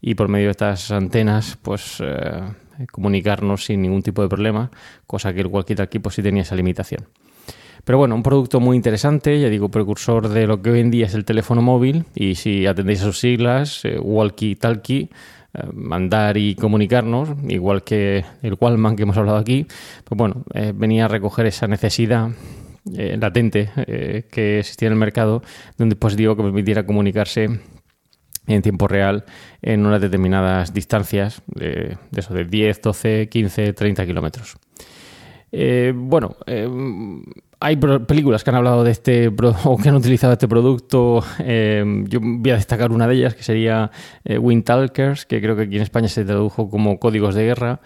y 0.00 0.14
por 0.14 0.28
medio 0.28 0.46
de 0.46 0.52
estas 0.52 0.90
antenas, 0.92 1.58
pues 1.60 1.98
eh, 2.00 2.42
comunicarnos 2.90 3.64
sin 3.64 3.82
ningún 3.82 4.02
tipo 4.02 4.22
de 4.22 4.28
problema, 4.28 4.70
cosa 5.06 5.34
que 5.34 5.40
el 5.40 5.48
walkie-talkie 5.48 6.00
pues 6.00 6.14
sí 6.14 6.22
tenía 6.22 6.42
esa 6.42 6.54
limitación. 6.56 7.06
Pero 7.84 7.98
bueno, 7.98 8.14
un 8.14 8.22
producto 8.22 8.60
muy 8.60 8.76
interesante, 8.76 9.40
ya 9.40 9.48
digo, 9.48 9.70
precursor 9.70 10.28
de 10.28 10.46
lo 10.46 10.60
que 10.60 10.70
hoy 10.70 10.80
en 10.80 10.90
día 10.90 11.06
es 11.06 11.14
el 11.14 11.24
teléfono 11.24 11.62
móvil 11.62 12.04
y 12.14 12.34
si 12.34 12.66
atendéis 12.66 13.00
a 13.00 13.04
sus 13.04 13.18
siglas, 13.18 13.84
eh, 13.84 13.98
walkie-talkie, 13.98 15.08
eh, 15.08 15.66
mandar 15.72 16.36
y 16.36 16.54
comunicarnos, 16.54 17.30
igual 17.48 17.82
que 17.82 18.24
el 18.42 18.56
Wallman 18.60 18.96
que 18.96 19.02
hemos 19.02 19.16
hablado 19.16 19.38
aquí, 19.38 19.66
pues 20.04 20.16
bueno, 20.16 20.44
venía 20.74 21.06
a 21.06 21.08
recoger 21.08 21.46
esa 21.46 21.66
necesidad 21.66 22.30
eh, 22.96 23.16
latente 23.18 23.70
eh, 23.76 24.26
que 24.30 24.60
existía 24.60 24.86
en 24.88 24.94
el 24.94 24.98
mercado 24.98 25.42
de 25.76 25.84
un 25.84 25.90
dispositivo 25.90 26.36
que 26.36 26.42
permitiera 26.42 26.84
comunicarse 26.84 27.48
en 28.46 28.62
tiempo 28.62 28.88
real 28.88 29.24
en 29.62 29.86
unas 29.86 30.00
determinadas 30.00 30.74
distancias, 30.74 31.42
de, 31.46 31.98
eso, 32.16 32.34
de 32.34 32.44
10, 32.44 32.82
12, 32.82 33.28
15, 33.28 33.72
30 33.74 34.06
kilómetros. 34.06 34.56
Eh, 35.52 35.92
bueno, 35.94 36.36
hay 37.60 37.76
películas 37.76 38.42
que 38.42 38.50
han 38.50 38.56
hablado 38.56 38.82
de 38.82 38.92
este 38.92 39.28
o 39.64 39.76
que 39.76 39.88
han 39.88 39.94
utilizado 39.94 40.32
este 40.32 40.48
producto. 40.48 41.22
yo 41.38 42.20
voy 42.20 42.50
a 42.50 42.56
destacar 42.56 42.90
una 42.90 43.06
de 43.06 43.14
ellas 43.16 43.34
que 43.34 43.42
sería 43.42 43.90
Wind 44.24 44.64
Talkers, 44.64 45.26
que 45.26 45.40
creo 45.40 45.54
que 45.54 45.62
aquí 45.62 45.76
en 45.76 45.82
España 45.82 46.08
se 46.08 46.24
tradujo 46.24 46.68
como 46.70 46.98
códigos 46.98 47.34
de 47.34 47.44
guerra. 47.44 47.80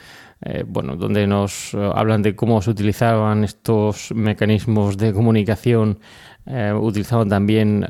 Eh, 0.47 0.63
bueno, 0.67 0.97
donde 0.97 1.27
nos 1.27 1.73
eh, 1.73 1.91
hablan 1.95 2.21
de 2.21 2.37
cómo 2.37 2.61
se 2.61 2.71
utilizaban 2.71 3.45
estos 3.45 4.13
mecanismos 4.15 4.99
de 4.99 5.15
comunicación, 5.15 6.01
eh, 6.45 6.71
utilizaban 6.79 7.31
también 7.31 7.87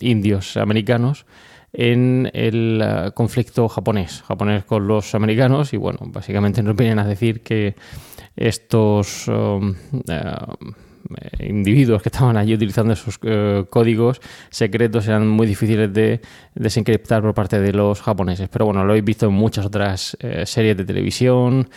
indios 0.00 0.56
americanos 0.56 1.26
en 1.72 2.28
el 2.32 3.12
conflicto 3.14 3.68
japonés, 3.68 4.22
japonés 4.26 4.64
con 4.64 4.88
los 4.88 5.14
americanos, 5.14 5.72
y 5.74 5.76
bueno, 5.76 6.00
básicamente 6.06 6.60
nos 6.62 6.74
vienen 6.74 6.98
a 6.98 7.06
decir 7.06 7.42
que 7.42 7.76
estos 8.34 9.28
eh, 9.28 9.74
individuos 11.38 12.02
que 12.02 12.08
estaban 12.08 12.36
allí 12.36 12.54
utilizando 12.54 12.92
esos 12.92 13.18
eh, 13.22 13.64
códigos 13.70 14.20
secretos 14.50 15.06
eran 15.08 15.28
muy 15.28 15.46
difíciles 15.46 15.92
de 15.92 16.20
desencriptar 16.54 17.22
por 17.22 17.34
parte 17.34 17.60
de 17.60 17.72
los 17.72 18.02
japoneses. 18.02 18.48
Pero 18.48 18.66
bueno, 18.66 18.84
lo 18.84 18.90
habéis 18.90 19.04
visto 19.04 19.26
en 19.26 19.32
muchas 19.32 19.66
otras 19.66 20.16
eh, 20.20 20.44
series 20.46 20.76
de 20.76 20.84
televisión, 20.84 21.68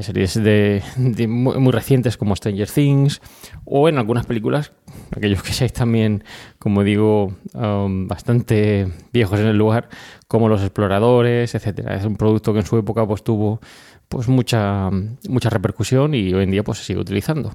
series 0.00 0.34
de, 0.42 0.82
muy, 1.28 1.72
recientes 1.72 2.16
como 2.16 2.36
Stranger 2.36 2.68
Things, 2.68 3.20
o 3.64 3.88
en 3.88 3.98
algunas 3.98 4.26
películas, 4.26 4.72
aquellos 5.16 5.42
que 5.42 5.52
seáis 5.52 5.72
también, 5.72 6.24
como 6.58 6.82
digo, 6.82 7.34
um, 7.54 8.06
bastante 8.06 8.88
viejos 9.12 9.40
en 9.40 9.46
el 9.46 9.56
lugar, 9.56 9.88
como 10.28 10.48
Los 10.48 10.62
Exploradores, 10.62 11.54
etcétera. 11.54 11.96
Es 11.96 12.04
un 12.04 12.16
producto 12.16 12.52
que 12.52 12.60
en 12.60 12.66
su 12.66 12.78
época 12.78 13.06
pues 13.06 13.22
tuvo 13.22 13.60
pues 14.08 14.28
mucha, 14.28 14.90
mucha 15.28 15.48
repercusión 15.48 16.14
y 16.14 16.34
hoy 16.34 16.44
en 16.44 16.50
día 16.50 16.62
pues 16.62 16.78
se 16.78 16.84
sigue 16.84 17.00
utilizando. 17.00 17.54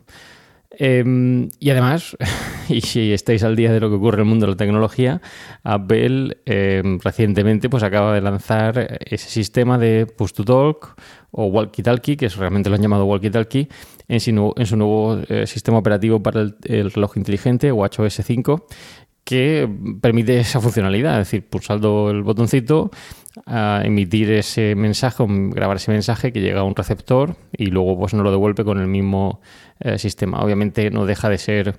Em, 0.79 1.49
y 1.59 1.71
además, 1.71 2.15
y 2.69 2.81
si 2.81 3.11
estáis 3.11 3.43
al 3.43 3.55
día 3.55 3.73
de 3.73 3.79
lo 3.79 3.89
que 3.89 3.95
ocurre 3.95 4.17
en 4.17 4.21
el 4.21 4.25
mundo 4.29 4.45
de 4.45 4.51
la 4.51 4.57
tecnología, 4.57 5.21
Apple 5.63 6.37
em, 6.45 6.99
recientemente 6.99 7.67
pues 7.67 7.81
acaba 7.81 8.13
de 8.13 8.21
lanzar 8.21 8.99
ese 9.03 9.27
sistema 9.27 9.79
de 9.79 10.05
push 10.05 10.33
to 10.33 10.45
talk 10.45 10.95
o 11.31 11.45
walkie-talkie, 11.47 12.15
que 12.15 12.29
realmente 12.29 12.69
lo 12.69 12.75
han 12.75 12.81
llamado 12.83 13.07
walkie-talkie, 13.07 13.67
en 14.07 14.19
su 14.19 14.77
nuevo 14.77 15.17
eh, 15.27 15.47
sistema 15.47 15.79
operativo 15.79 16.21
para 16.21 16.41
el, 16.41 16.55
el 16.63 16.91
reloj 16.91 17.17
inteligente, 17.17 17.71
WatchOS 17.71 18.21
5, 18.23 18.67
que 19.27 19.67
permite 19.99 20.39
esa 20.39 20.61
funcionalidad, 20.61 21.19
es 21.19 21.27
decir, 21.27 21.45
pulsando 21.49 22.09
el 22.09 22.23
botoncito, 22.23 22.91
a 23.45 23.81
emitir 23.83 24.31
ese 24.31 24.73
mensaje, 24.73 25.21
grabar 25.27 25.75
ese 25.75 25.91
mensaje 25.91 26.31
que 26.31 26.39
llega 26.39 26.61
a 26.61 26.63
un 26.63 26.73
receptor 26.73 27.35
y 27.51 27.65
luego 27.65 27.99
pues 27.99 28.13
nos 28.13 28.23
lo 28.23 28.31
devuelve 28.31 28.63
con 28.63 28.79
el 28.79 28.87
mismo 28.87 29.41
eh, 29.81 29.97
sistema. 29.97 30.39
Obviamente 30.39 30.91
no 30.91 31.05
deja 31.05 31.27
de 31.27 31.37
ser 31.39 31.77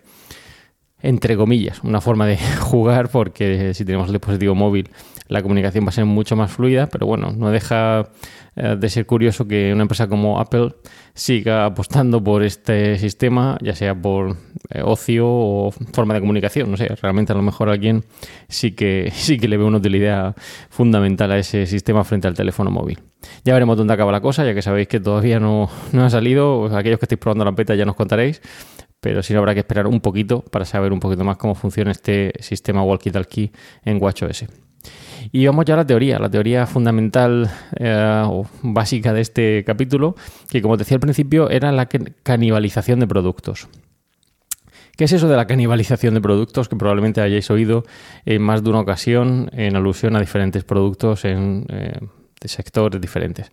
entre 1.00 1.38
comillas, 1.38 1.82
una 1.84 2.02
forma 2.02 2.26
de 2.26 2.37
jugar 2.61 3.08
porque 3.08 3.72
si 3.72 3.87
tenemos 3.87 4.08
el 4.08 4.12
dispositivo 4.12 4.54
móvil 4.54 4.90
la 5.29 5.43
comunicación 5.43 5.85
va 5.85 5.91
a 5.91 5.93
ser 5.93 6.05
mucho 6.05 6.37
más 6.37 6.51
fluida, 6.51 6.88
pero 6.88 7.07
bueno, 7.07 7.33
no 7.37 7.51
deja 7.51 8.09
eh, 8.57 8.77
de 8.79 8.88
ser 8.88 9.07
curioso 9.07 9.47
que 9.47 9.73
una 9.73 9.83
empresa 9.83 10.09
como 10.09 10.41
Apple 10.41 10.75
siga 11.14 11.67
apostando 11.67 12.23
por 12.23 12.43
este 12.43 12.99
sistema, 12.99 13.59
ya 13.61 13.75
sea 13.75 13.95
por 13.95 14.37
eh, 14.71 14.83
ocio 14.83 15.27
o 15.29 15.71
forma 15.93 16.14
de 16.14 16.21
comunicación, 16.21 16.71
no 16.71 16.77
sé, 16.77 16.88
realmente 17.01 17.33
a 17.33 17.37
lo 17.37 17.43
mejor 17.43 17.69
alguien 17.69 18.05
sí 18.49 18.73
que, 18.73 19.11
sí 19.14 19.38
que 19.38 19.49
le 19.49 19.57
ve 19.57 19.64
una 19.64 19.79
utilidad 19.79 20.35
fundamental 20.71 21.31
a 21.33 21.38
ese 21.38 21.67
sistema 21.67 22.05
frente 22.05 22.27
al 22.27 22.35
teléfono 22.35 22.71
móvil. 22.71 22.99
Ya 23.45 23.53
veremos 23.53 23.77
dónde 23.77 23.95
acaba 23.95 24.12
la 24.12 24.21
cosa, 24.21 24.45
ya 24.45 24.55
que 24.55 24.62
sabéis 24.62 24.88
que 24.88 25.01
todavía 25.01 25.38
no, 25.41 25.69
no 25.93 26.05
ha 26.05 26.11
salido, 26.11 26.64
aquellos 26.77 26.99
que 26.99 27.05
estéis 27.05 27.21
probando 27.21 27.45
la 27.45 27.51
beta 27.51 27.75
ya 27.75 27.85
nos 27.85 27.97
contaréis, 27.97 28.41
pero 29.01 29.23
sí 29.23 29.35
habrá 29.35 29.55
que 29.55 29.61
esperar 29.61 29.87
un 29.87 30.01
poquito 30.01 30.43
para 30.43 30.64
saber 30.64 30.93
un 30.93 31.01
poquito 31.01 31.23
más 31.25 31.37
cómo 31.37 31.55
funciona 31.55 31.91
este 31.91 32.33
sistema 32.41 32.83
walkie-talkie 32.83 33.53
en 33.85 34.03
WatchOS. 34.03 34.67
Y 35.31 35.47
vamos 35.47 35.64
ya 35.64 35.75
a 35.75 35.79
la 35.79 35.87
teoría, 35.87 36.19
la 36.19 36.31
teoría 36.31 36.67
fundamental 36.67 37.51
eh, 37.79 38.23
o 38.27 38.47
básica 38.62 39.12
de 39.12 39.21
este 39.21 39.64
capítulo, 39.64 40.14
que 40.49 40.62
como 40.62 40.77
decía 40.77 40.97
al 40.97 41.01
principio 41.01 41.51
era 41.51 41.71
la 41.73 41.87
canibalización 41.87 43.01
de 43.01 43.07
productos. 43.07 43.69
¿Qué 44.97 45.05
es 45.05 45.12
eso 45.12 45.29
de 45.29 45.37
la 45.37 45.47
canibalización 45.47 46.14
de 46.14 46.21
productos 46.21 46.69
que 46.69 46.75
probablemente 46.75 47.21
hayáis 47.21 47.51
oído 47.51 47.85
en 48.25 48.43
más 48.43 48.64
de 48.64 48.71
una 48.71 48.81
ocasión 48.81 49.49
en 49.53 49.77
alusión 49.77 50.17
a 50.17 50.21
diferentes 50.21 50.64
productos 50.64 51.25
en, 51.25 51.67
eh, 51.69 52.01
de 52.41 52.49
sectores 52.49 53.01
diferentes? 53.01 53.51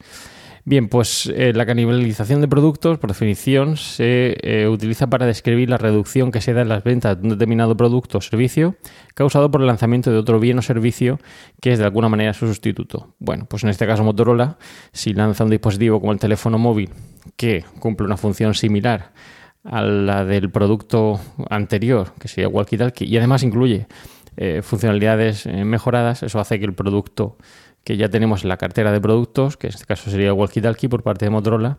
Bien, 0.67 0.89
pues 0.89 1.31
eh, 1.35 1.53
la 1.53 1.67
canibalización 1.67 2.41
de 2.41 2.47
productos, 2.47 2.97
por 2.97 3.11
definición, 3.11 3.77
se 3.77 4.35
eh, 4.41 4.67
utiliza 4.67 5.05
para 5.05 5.27
describir 5.27 5.69
la 5.69 5.77
reducción 5.77 6.31
que 6.31 6.41
se 6.41 6.53
da 6.53 6.63
en 6.63 6.69
las 6.69 6.83
ventas 6.83 7.21
de 7.21 7.23
un 7.23 7.29
determinado 7.29 7.77
producto 7.77 8.17
o 8.17 8.21
servicio 8.21 8.75
causado 9.13 9.51
por 9.51 9.61
el 9.61 9.67
lanzamiento 9.67 10.09
de 10.11 10.17
otro 10.17 10.39
bien 10.39 10.57
o 10.57 10.63
servicio 10.63 11.19
que 11.61 11.71
es 11.71 11.77
de 11.77 11.85
alguna 11.85 12.09
manera 12.09 12.33
su 12.33 12.47
sustituto. 12.47 13.13
Bueno, 13.19 13.45
pues 13.47 13.63
en 13.63 13.69
este 13.69 13.85
caso 13.85 14.03
Motorola, 14.03 14.57
si 14.91 15.13
lanza 15.13 15.43
un 15.43 15.51
dispositivo 15.51 15.99
como 15.99 16.13
el 16.13 16.19
teléfono 16.19 16.57
móvil 16.57 16.89
que 17.35 17.63
cumple 17.79 18.07
una 18.07 18.17
función 18.17 18.55
similar 18.55 19.13
a 19.63 19.83
la 19.83 20.25
del 20.25 20.49
producto 20.49 21.19
anterior, 21.47 22.13
que 22.19 22.27
sería 22.27 22.49
walkie-talkie, 22.49 23.07
y 23.07 23.15
además 23.17 23.43
incluye 23.43 23.85
eh, 24.35 24.63
funcionalidades 24.63 25.45
mejoradas, 25.45 26.23
eso 26.23 26.39
hace 26.39 26.57
que 26.57 26.65
el 26.65 26.73
producto 26.73 27.37
que 27.85 27.97
ya 27.97 28.09
tenemos 28.09 28.43
en 28.43 28.49
la 28.49 28.57
cartera 28.57 28.91
de 28.91 28.99
productos, 28.99 29.57
que 29.57 29.67
en 29.67 29.73
este 29.73 29.85
caso 29.85 30.09
sería 30.09 30.27
el 30.27 30.33
Walkie 30.33 30.59
Talkie 30.59 30.89
por 30.89 31.03
parte 31.03 31.25
de 31.25 31.29
Motorola, 31.29 31.77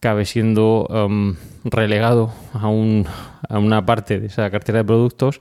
cabe 0.00 0.24
siendo 0.24 0.86
um, 0.86 1.34
relegado 1.64 2.32
a, 2.54 2.68
un, 2.68 3.06
a 3.48 3.58
una 3.58 3.84
parte 3.84 4.20
de 4.20 4.28
esa 4.28 4.48
cartera 4.50 4.78
de 4.78 4.84
productos 4.84 5.40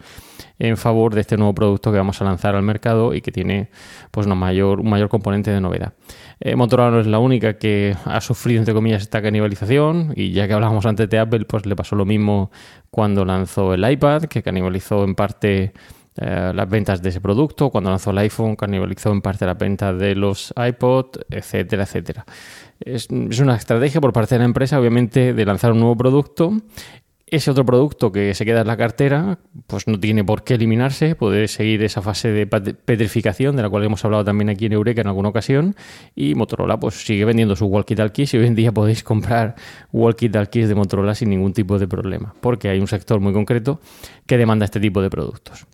en 0.58 0.76
favor 0.76 1.14
de 1.14 1.22
este 1.22 1.38
nuevo 1.38 1.54
producto 1.54 1.92
que 1.92 2.00
vamos 2.00 2.20
a 2.20 2.26
lanzar 2.26 2.56
al 2.56 2.64
mercado 2.64 3.14
y 3.14 3.22
que 3.22 3.32
tiene 3.32 3.70
pues, 4.10 4.26
una 4.26 4.34
mayor, 4.34 4.80
un 4.80 4.90
mayor 4.90 5.08
componente 5.08 5.52
de 5.52 5.62
novedad. 5.62 5.94
Eh, 6.40 6.56
Motorola 6.56 6.90
no 6.90 7.00
es 7.00 7.06
la 7.06 7.20
única 7.20 7.60
que 7.60 7.96
ha 8.06 8.20
sufrido, 8.20 8.58
entre 8.58 8.74
comillas, 8.74 9.04
esta 9.04 9.22
canibalización 9.22 10.14
y 10.16 10.32
ya 10.32 10.48
que 10.48 10.54
hablábamos 10.54 10.88
antes 10.88 11.08
de 11.10 11.20
Apple, 11.20 11.46
pues 11.46 11.68
le 11.68 11.76
pasó 11.76 11.96
lo 11.96 12.06
mismo 12.06 12.50
cuando 12.90 13.24
lanzó 13.24 13.76
el 13.76 13.88
iPad, 13.88 14.24
que 14.24 14.42
canibalizó 14.42 15.04
en 15.04 15.14
parte 15.14 15.74
eh, 16.18 16.52
las 16.54 16.70
ventas 16.70 17.02
de 17.02 17.10
ese 17.10 17.22
producto, 17.22 17.70
cuando 17.70 17.90
lanzó 17.90 18.12
el 18.12 18.18
iPhone, 18.20 18.56
canibalizó 18.56 19.12
en 19.12 19.22
parte 19.22 19.46
las 19.46 19.58
ventas 19.58 19.98
de 19.98 20.16
los 20.16 20.54
iPod, 20.58 21.18
etcétera, 21.30 21.84
etcétera. 21.84 22.26
Es, 22.80 23.10
una 23.10 23.56
estrategia 23.56 24.02
por 24.02 24.14
parte 24.14 24.36
de 24.36 24.40
la 24.40 24.46
empresa, 24.46 24.80
obviamente, 24.80 25.34
de 25.34 25.46
lanzar 25.46 25.72
un 25.72 25.80
nuevo 25.80 25.96
producto 25.96 26.54
ese 27.30 27.52
otro 27.52 27.66
producto 27.66 28.10
que 28.10 28.34
se 28.34 28.46
queda 28.46 28.62
en 28.62 28.68
la 28.68 28.78
cartera, 28.78 29.40
pues 29.68 29.86
no 29.88 30.00
tiene 30.00 30.24
por 30.24 30.46
qué 30.46 30.54
eliminarse, 30.54 31.14
puede 31.16 31.50
seguir 31.50 31.84
esa 31.84 32.02
fase 32.02 32.32
de 32.32 32.48
petrificación 32.48 33.58
de 33.58 33.64
la 33.64 33.70
cual 33.70 33.84
hemos 33.84 34.06
hablado 34.06 34.24
también 34.24 34.50
aquí 34.50 34.68
en 34.68 34.72
Eureka 34.72 35.02
en 35.02 35.08
alguna 35.08 35.28
ocasión 35.28 35.76
y 36.16 36.36
Motorola 36.36 36.80
pues 36.80 37.06
sigue 37.06 37.26
vendiendo 37.26 37.58
sus 37.58 37.68
walkie-talkies 37.68 38.34
y 38.34 38.38
hoy 38.38 38.48
en 38.48 38.56
día 38.56 38.72
podéis 38.72 39.04
comprar 39.04 39.56
walkie-talkies 39.92 40.68
de 40.68 40.76
Motorola 40.76 41.16
sin 41.16 41.30
ningún 41.30 41.52
tipo 41.52 41.78
de 41.78 41.88
problema, 41.88 42.34
porque 42.40 42.70
hay 42.70 42.80
un 42.80 42.88
sector 42.88 43.20
muy 43.20 43.34
concreto 43.34 43.82
que 44.26 44.38
demanda 44.38 44.64
este 44.64 44.80
tipo 44.80 45.02
de 45.02 45.10
productos. 45.10 45.68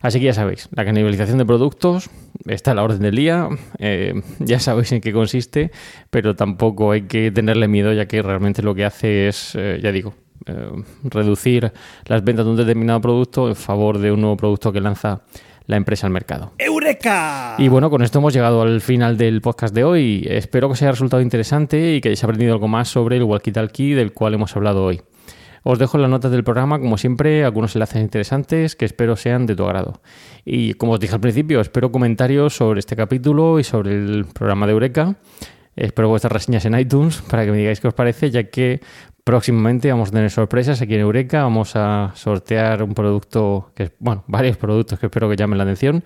Así 0.00 0.18
que 0.18 0.26
ya 0.26 0.34
sabéis, 0.34 0.68
la 0.72 0.84
canibalización 0.84 1.36
de 1.36 1.44
productos 1.44 2.08
está 2.46 2.70
a 2.70 2.74
la 2.74 2.82
orden 2.82 3.00
del 3.00 3.16
día, 3.16 3.48
eh, 3.78 4.14
ya 4.38 4.58
sabéis 4.58 4.92
en 4.92 5.02
qué 5.02 5.12
consiste, 5.12 5.70
pero 6.10 6.34
tampoco 6.34 6.92
hay 6.92 7.02
que 7.02 7.30
tenerle 7.30 7.68
miedo 7.68 7.92
ya 7.92 8.06
que 8.06 8.22
realmente 8.22 8.62
lo 8.62 8.74
que 8.74 8.86
hace 8.86 9.28
es, 9.28 9.54
eh, 9.56 9.78
ya 9.82 9.92
digo, 9.92 10.14
eh, 10.46 10.70
reducir 11.04 11.70
las 12.06 12.24
ventas 12.24 12.46
de 12.46 12.50
un 12.50 12.56
determinado 12.56 13.00
producto 13.02 13.48
en 13.48 13.56
favor 13.56 13.98
de 13.98 14.10
un 14.10 14.22
nuevo 14.22 14.38
producto 14.38 14.72
que 14.72 14.80
lanza 14.80 15.20
la 15.66 15.76
empresa 15.76 16.06
al 16.06 16.14
mercado. 16.14 16.52
¡Eureka! 16.58 17.56
Y 17.58 17.68
bueno, 17.68 17.90
con 17.90 18.02
esto 18.02 18.20
hemos 18.20 18.32
llegado 18.32 18.62
al 18.62 18.80
final 18.80 19.18
del 19.18 19.42
podcast 19.42 19.74
de 19.74 19.84
hoy. 19.84 20.26
Espero 20.28 20.68
que 20.68 20.72
os 20.72 20.82
haya 20.82 20.92
resultado 20.92 21.22
interesante 21.22 21.94
y 21.94 22.00
que 22.00 22.08
hayáis 22.08 22.24
aprendido 22.24 22.54
algo 22.54 22.68
más 22.68 22.88
sobre 22.88 23.18
el 23.18 23.24
walkie-talkie 23.24 23.94
del 23.94 24.12
cual 24.12 24.32
hemos 24.32 24.56
hablado 24.56 24.82
hoy. 24.82 25.02
Os 25.62 25.78
dejo 25.78 25.98
las 25.98 26.10
notas 26.10 26.30
del 26.30 26.44
programa, 26.44 26.78
como 26.78 26.96
siempre, 26.96 27.44
algunos 27.44 27.74
enlaces 27.76 28.00
interesantes 28.00 28.76
que 28.76 28.84
espero 28.84 29.16
sean 29.16 29.46
de 29.46 29.56
tu 29.56 29.64
agrado. 29.64 30.00
Y 30.44 30.74
como 30.74 30.92
os 30.92 31.00
dije 31.00 31.14
al 31.14 31.20
principio, 31.20 31.60
espero 31.60 31.92
comentarios 31.92 32.56
sobre 32.56 32.80
este 32.80 32.96
capítulo 32.96 33.58
y 33.60 33.64
sobre 33.64 33.94
el 33.94 34.26
programa 34.26 34.66
de 34.66 34.72
Eureka. 34.72 35.16
Espero 35.76 36.08
vuestras 36.08 36.32
reseñas 36.32 36.64
en 36.64 36.78
iTunes 36.78 37.22
para 37.22 37.44
que 37.44 37.52
me 37.52 37.58
digáis 37.58 37.80
qué 37.80 37.88
os 37.88 37.94
parece, 37.94 38.30
ya 38.30 38.44
que 38.44 38.80
próximamente 39.24 39.90
vamos 39.90 40.08
a 40.08 40.12
tener 40.12 40.30
sorpresas 40.30 40.80
aquí 40.80 40.94
en 40.94 41.00
Eureka. 41.00 41.42
Vamos 41.42 41.76
a 41.76 42.12
sortear 42.14 42.82
un 42.82 42.94
producto, 42.94 43.70
que 43.74 43.90
bueno, 43.98 44.24
varios 44.26 44.56
productos 44.56 44.98
que 44.98 45.06
espero 45.06 45.28
que 45.28 45.36
llamen 45.36 45.58
la 45.58 45.64
atención 45.64 46.02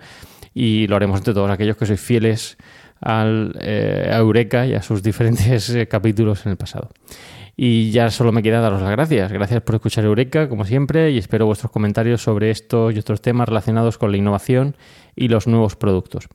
y 0.53 0.87
lo 0.87 0.95
haremos 0.95 1.19
entre 1.19 1.33
todos 1.33 1.49
aquellos 1.49 1.77
que 1.77 1.85
sois 1.85 1.99
fieles 1.99 2.57
al, 3.01 3.57
eh, 3.61 4.09
a 4.11 4.17
Eureka 4.17 4.65
y 4.65 4.73
a 4.73 4.81
sus 4.81 5.03
diferentes 5.09 5.69
eh, 5.69 5.87
capítulos 5.87 6.45
en 6.45 6.51
el 6.51 6.57
pasado. 6.57 6.89
Y 7.57 7.91
ya 7.91 8.11
solo 8.11 8.33
me 8.33 8.43
queda 8.43 8.59
daros 8.59 8.81
las 8.81 8.91
gracias. 8.91 9.31
Gracias 9.31 9.61
por 9.61 9.75
escuchar 9.75 10.03
Eureka, 10.03 10.49
como 10.49 10.65
siempre, 10.65 11.11
y 11.11 11.17
espero 11.17 11.45
vuestros 11.45 11.71
comentarios 11.71 12.21
sobre 12.21 12.51
estos 12.51 12.93
y 12.93 12.99
otros 12.99 13.21
temas 13.21 13.47
relacionados 13.47 13.97
con 13.97 14.11
la 14.11 14.17
innovación 14.17 14.75
y 15.15 15.29
los 15.29 15.47
nuevos 15.47 15.77
productos. 15.77 16.27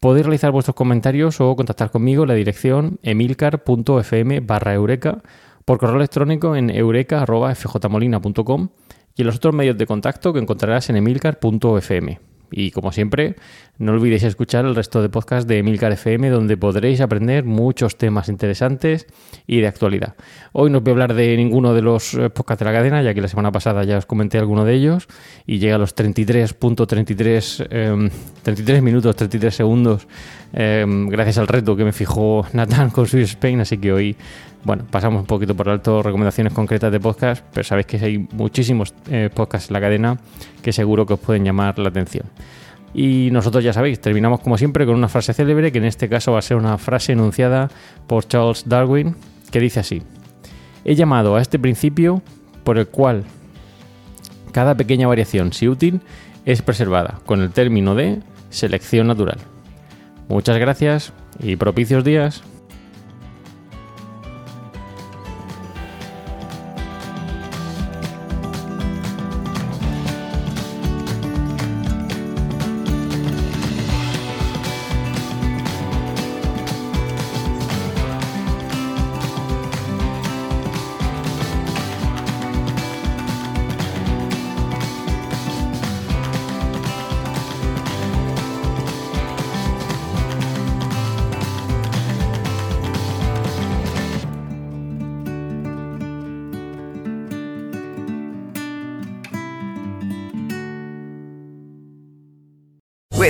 Podéis 0.00 0.24
realizar 0.24 0.50
vuestros 0.50 0.74
comentarios 0.74 1.40
o 1.40 1.54
contactar 1.54 1.90
conmigo 1.90 2.22
en 2.24 2.28
la 2.28 2.34
dirección 2.34 2.98
emilcar.fm 3.02 4.40
barra 4.40 4.72
eureka 4.72 5.22
por 5.64 5.78
correo 5.78 5.96
electrónico 5.96 6.56
en 6.56 6.70
eureka.fjmolina.com 6.70 8.68
y 9.14 9.20
en 9.22 9.26
los 9.26 9.36
otros 9.36 9.54
medios 9.54 9.76
de 9.76 9.86
contacto 9.86 10.32
que 10.32 10.40
encontrarás 10.40 10.88
en 10.88 10.96
emilcar.fm. 10.96 12.18
Y 12.50 12.70
como 12.70 12.92
siempre, 12.92 13.36
no 13.78 13.92
olvidéis 13.92 14.22
escuchar 14.22 14.64
el 14.64 14.74
resto 14.74 15.02
de 15.02 15.08
podcasts 15.08 15.48
de 15.48 15.58
Emilcar 15.58 15.92
FM, 15.92 16.30
donde 16.30 16.56
podréis 16.56 17.00
aprender 17.00 17.44
muchos 17.44 17.96
temas 17.96 18.28
interesantes 18.28 19.06
y 19.46 19.60
de 19.60 19.66
actualidad. 19.66 20.14
Hoy 20.52 20.70
no 20.70 20.78
os 20.78 20.84
voy 20.84 20.90
a 20.90 20.94
hablar 20.94 21.14
de 21.14 21.36
ninguno 21.36 21.74
de 21.74 21.82
los 21.82 22.14
eh, 22.14 22.30
podcasts 22.30 22.60
de 22.60 22.64
la 22.66 22.72
cadena, 22.72 23.02
ya 23.02 23.14
que 23.14 23.20
la 23.20 23.28
semana 23.28 23.50
pasada 23.50 23.84
ya 23.84 23.98
os 23.98 24.06
comenté 24.06 24.38
alguno 24.38 24.64
de 24.64 24.74
ellos, 24.74 25.08
y 25.46 25.58
llega 25.58 25.76
a 25.76 25.78
los 25.78 25.96
33.33 25.96 28.10
33 28.42 28.78
em, 28.78 28.84
minutos, 28.84 29.16
33 29.16 29.54
segundos, 29.54 30.06
em, 30.52 31.08
gracias 31.08 31.38
al 31.38 31.48
reto 31.48 31.74
que 31.74 31.84
me 31.84 31.92
fijó 31.92 32.46
Nathan 32.52 32.90
con 32.90 33.06
Swiss 33.06 33.30
Spain, 33.30 33.60
así 33.60 33.78
que 33.78 33.92
hoy 33.92 34.16
bueno, 34.64 34.84
pasamos 34.88 35.22
un 35.22 35.26
poquito 35.26 35.56
por 35.56 35.68
alto 35.68 36.02
recomendaciones 36.02 36.52
concretas 36.52 36.92
de 36.92 37.00
podcast, 37.00 37.44
pero 37.52 37.64
sabéis 37.64 37.86
que 37.86 37.96
hay 37.96 38.18
muchísimos 38.18 38.94
eh, 39.10 39.28
podcasts 39.34 39.70
en 39.70 39.74
la 39.74 39.80
cadena 39.80 40.18
que 40.62 40.72
seguro 40.72 41.04
que 41.04 41.14
os 41.14 41.20
pueden 41.20 41.44
llamar 41.44 41.80
la 41.80 41.88
atención. 41.88 42.26
Y 42.94 43.30
nosotros 43.32 43.64
ya 43.64 43.72
sabéis, 43.72 44.00
terminamos 44.00 44.40
como 44.40 44.58
siempre 44.58 44.84
con 44.84 44.94
una 44.94 45.08
frase 45.08 45.32
célebre, 45.32 45.72
que 45.72 45.78
en 45.78 45.84
este 45.84 46.08
caso 46.08 46.32
va 46.32 46.38
a 46.38 46.42
ser 46.42 46.56
una 46.56 46.76
frase 46.78 47.12
enunciada 47.12 47.70
por 48.06 48.26
Charles 48.26 48.68
Darwin, 48.68 49.16
que 49.50 49.60
dice 49.60 49.80
así, 49.80 50.02
he 50.84 50.94
llamado 50.94 51.36
a 51.36 51.40
este 51.40 51.58
principio 51.58 52.22
por 52.64 52.78
el 52.78 52.86
cual 52.88 53.24
cada 54.52 54.76
pequeña 54.76 55.08
variación, 55.08 55.52
si 55.52 55.68
útil, 55.68 56.00
es 56.44 56.60
preservada, 56.60 57.20
con 57.24 57.40
el 57.40 57.50
término 57.50 57.94
de 57.94 58.20
selección 58.50 59.06
natural. 59.06 59.38
Muchas 60.28 60.58
gracias 60.58 61.12
y 61.40 61.56
propicios 61.56 62.04
días. 62.04 62.42